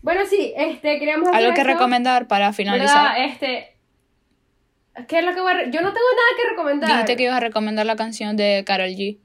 Bueno, 0.03 0.21
sí, 0.29 0.53
este, 0.57 0.99
queríamos 0.99 1.29
hacer 1.29 1.41
Algo 1.41 1.55
que 1.55 1.61
esto, 1.61 1.73
recomendar 1.73 2.27
para 2.29 2.53
finalizar. 2.53 3.15
¿Verdad? 3.17 3.25
Este... 3.25 3.69
¿Qué 5.09 5.21
es 5.21 5.25
lo 5.25 5.33
que 5.35 5.41
voy 5.41 5.53
a... 5.53 5.65
Yo 5.71 5.81
no 5.81 5.93
tengo 5.93 6.07
nada 6.17 6.29
que 6.37 6.51
recomendar. 6.51 6.91
Dijiste 6.91 7.17
que 7.17 7.23
ibas 7.23 7.37
a 7.37 7.41
recomendar 7.41 7.87
la 7.87 7.97
canción 7.97 8.37
de 8.37 8.63
Carol 8.67 8.91
G. 8.91 9.19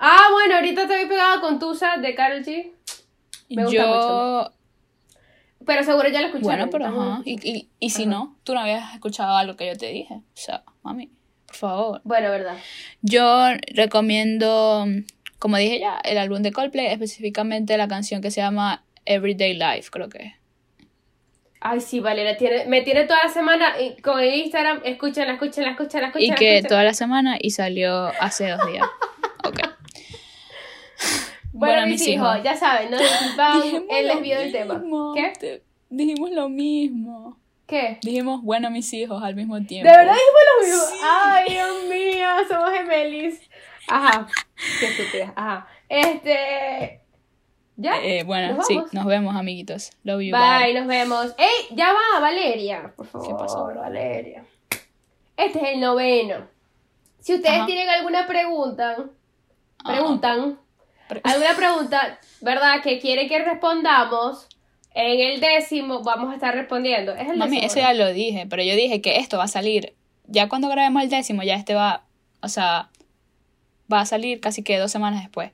Ah, 0.00 0.28
bueno, 0.32 0.56
ahorita 0.56 0.86
te 0.88 0.94
había 0.94 1.08
pegado 1.08 1.40
con 1.40 1.58
Tusa 1.58 1.98
de 1.98 2.14
Karol 2.14 2.42
G. 2.44 2.72
Me 3.50 3.64
gusta 3.64 3.76
Yo, 3.82 4.52
Pero 5.64 5.84
seguro 5.84 6.08
ya 6.08 6.20
lo 6.22 6.26
escucharon. 6.28 6.70
bueno, 6.70 6.70
pero 6.70 6.86
ajá. 6.86 7.22
Y, 7.24 7.34
y, 7.48 7.68
y 7.78 7.90
si 7.90 8.02
Ajá. 8.02 8.10
no, 8.10 8.36
tú 8.42 8.54
no 8.54 8.60
habías 8.60 8.94
escuchado 8.94 9.36
algo 9.36 9.56
que 9.56 9.66
yo 9.66 9.76
te 9.76 9.86
dije. 9.86 10.14
O 10.14 10.22
sea, 10.34 10.64
mami, 10.82 11.10
por 11.46 11.56
favor. 11.56 12.00
Bueno, 12.04 12.30
verdad. 12.30 12.56
Yo 13.00 13.48
recomiendo, 13.74 14.86
como 15.38 15.56
dije 15.56 15.78
ya, 15.80 16.00
el 16.04 16.18
álbum 16.18 16.42
de 16.42 16.52
Coldplay, 16.52 16.86
específicamente 16.86 17.76
la 17.76 17.86
canción 17.88 18.20
que 18.22 18.30
se 18.30 18.40
llama 18.40 18.84
Everyday 19.08 19.54
Life, 19.54 19.90
creo 19.90 20.08
que. 20.08 20.34
Ay, 21.60 21.80
sí, 21.80 21.98
Valeria, 21.98 22.36
tiene, 22.36 22.66
me 22.66 22.82
tiene 22.82 23.04
toda 23.04 23.24
la 23.24 23.30
semana 23.30 23.80
y- 23.80 24.00
con 24.00 24.20
el 24.20 24.32
Instagram, 24.34 24.80
escúchenla, 24.84 25.32
escúchenla, 25.32 25.70
escúchenla, 25.72 26.06
Y 26.06 26.10
escúchenla. 26.10 26.36
que 26.36 26.46
escúchenla. 26.50 26.68
toda 26.68 26.84
la 26.84 26.94
semana 26.94 27.36
y 27.40 27.50
salió 27.50 28.12
hace 28.20 28.48
dos 28.50 28.66
días. 28.70 28.86
Ok. 29.44 29.60
Bueno, 31.52 31.74
Bueno, 31.74 31.86
mis 31.86 32.00
mis 32.00 32.08
hijos, 32.08 32.28
hijos. 32.34 32.44
ya 32.44 32.54
saben, 32.56 32.90
no 32.90 32.98
disculpan 32.98 33.62
Dijimos 33.62 33.84
el 33.90 34.06
lo 34.08 34.14
desvío 34.14 34.38
del 34.38 34.52
tema. 34.52 34.82
¿Qué? 35.14 35.32
Te- 35.38 35.62
Dijimos 35.90 36.30
lo 36.32 36.48
mismo. 36.48 37.38
¿Qué? 37.66 37.98
Dijimos, 38.02 38.42
bueno, 38.42 38.70
mis 38.70 38.92
hijos 38.92 39.22
al 39.22 39.34
mismo 39.34 39.60
tiempo. 39.64 39.90
¿De 39.90 39.96
verdad 39.96 40.12
dijimos 40.14 40.40
lo 40.52 40.66
mismo? 40.66 41.00
Ay, 41.04 41.44
Dios 41.50 41.68
mío, 41.88 42.28
somos 42.48 42.70
gemelis. 42.72 43.40
Ajá, 43.88 44.26
qué 44.80 44.86
estúpida. 44.86 45.32
Ajá. 45.34 45.66
Este. 45.88 47.00
¿Ya? 47.80 48.02
Eh, 48.02 48.24
bueno, 48.24 48.56
¿Nos 48.56 48.66
sí, 48.66 48.78
nos 48.92 49.06
vemos, 49.06 49.36
amiguitos. 49.36 49.92
Love 50.02 50.20
you. 50.22 50.36
Bye, 50.36 50.74
nos 50.74 50.86
vemos. 50.88 51.26
¡Ey! 51.38 51.76
Ya 51.76 51.92
va, 51.92 52.20
Valeria. 52.20 52.92
Por 52.96 53.06
favor, 53.06 53.28
¿Qué 53.28 53.34
pasó? 53.34 53.64
Valeria. 53.66 54.44
Este 55.36 55.58
es 55.58 55.64
el 55.74 55.80
noveno. 55.80 56.48
Si 57.20 57.34
ustedes 57.34 57.56
Ajá. 57.58 57.66
tienen 57.66 57.88
alguna 57.88 58.26
pregunta, 58.26 58.96
Ah. 59.84 59.92
preguntan, 59.92 60.58
Pre- 61.08 61.20
alguna 61.22 61.50
pregunta, 61.56 62.18
¿verdad? 62.40 62.82
Que 62.82 62.98
quieren 62.98 63.28
que 63.28 63.38
respondamos, 63.44 64.48
en 64.94 65.20
el 65.20 65.40
décimo 65.40 66.02
vamos 66.02 66.32
a 66.32 66.34
estar 66.34 66.52
respondiendo. 66.56 67.12
Es 67.14 67.28
el 67.28 67.36
Mami, 67.36 67.60
décimo, 67.60 67.66
eso 67.66 67.76
¿no? 67.76 67.82
ya 67.82 67.92
lo 67.94 68.12
dije, 68.12 68.46
pero 68.50 68.62
yo 68.64 68.74
dije 68.74 69.00
que 69.00 69.18
esto 69.18 69.38
va 69.38 69.44
a 69.44 69.48
salir. 69.48 69.94
Ya 70.26 70.48
cuando 70.48 70.68
grabemos 70.68 71.04
el 71.04 71.10
décimo, 71.10 71.44
ya 71.44 71.54
este 71.54 71.74
va. 71.74 72.02
O 72.42 72.48
sea, 72.48 72.90
va 73.92 74.00
a 74.00 74.06
salir 74.06 74.40
casi 74.40 74.64
que 74.64 74.76
dos 74.78 74.90
semanas 74.90 75.22
después. 75.22 75.52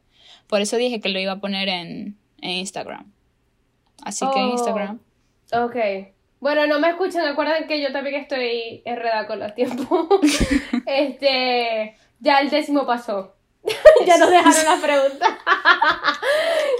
Por 0.54 0.60
eso 0.60 0.76
dije 0.76 1.00
que 1.00 1.08
lo 1.08 1.18
iba 1.18 1.32
a 1.32 1.40
poner 1.40 1.68
en, 1.68 2.16
en 2.40 2.50
Instagram. 2.50 3.12
Así 4.04 4.24
que 4.32 4.38
en 4.38 4.46
Oh. 4.46 4.52
Instagram. 4.52 5.00
Ok. 5.52 5.76
Bueno, 6.38 6.68
no 6.68 6.78
me 6.78 6.90
escuchan, 6.90 7.26
acuerden 7.26 7.66
que 7.66 7.82
yo 7.82 7.90
también 7.90 8.14
estoy 8.14 8.80
enredada 8.84 9.26
con 9.26 9.40
los 9.40 9.52
tiempos. 9.56 10.06
este, 10.86 11.96
ya 12.20 12.38
el 12.38 12.50
décimo 12.50 12.86
pasó. 12.86 13.34
ya 14.06 14.16
nos 14.16 14.30
dejaron 14.30 14.64
las 14.64 14.80
preguntas. 14.80 15.28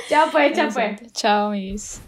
ya 0.09 0.27
pues, 0.31 0.57
ya 0.57 0.69
pues. 0.69 1.13
Chao, 1.13 1.51
mis. 1.51 2.01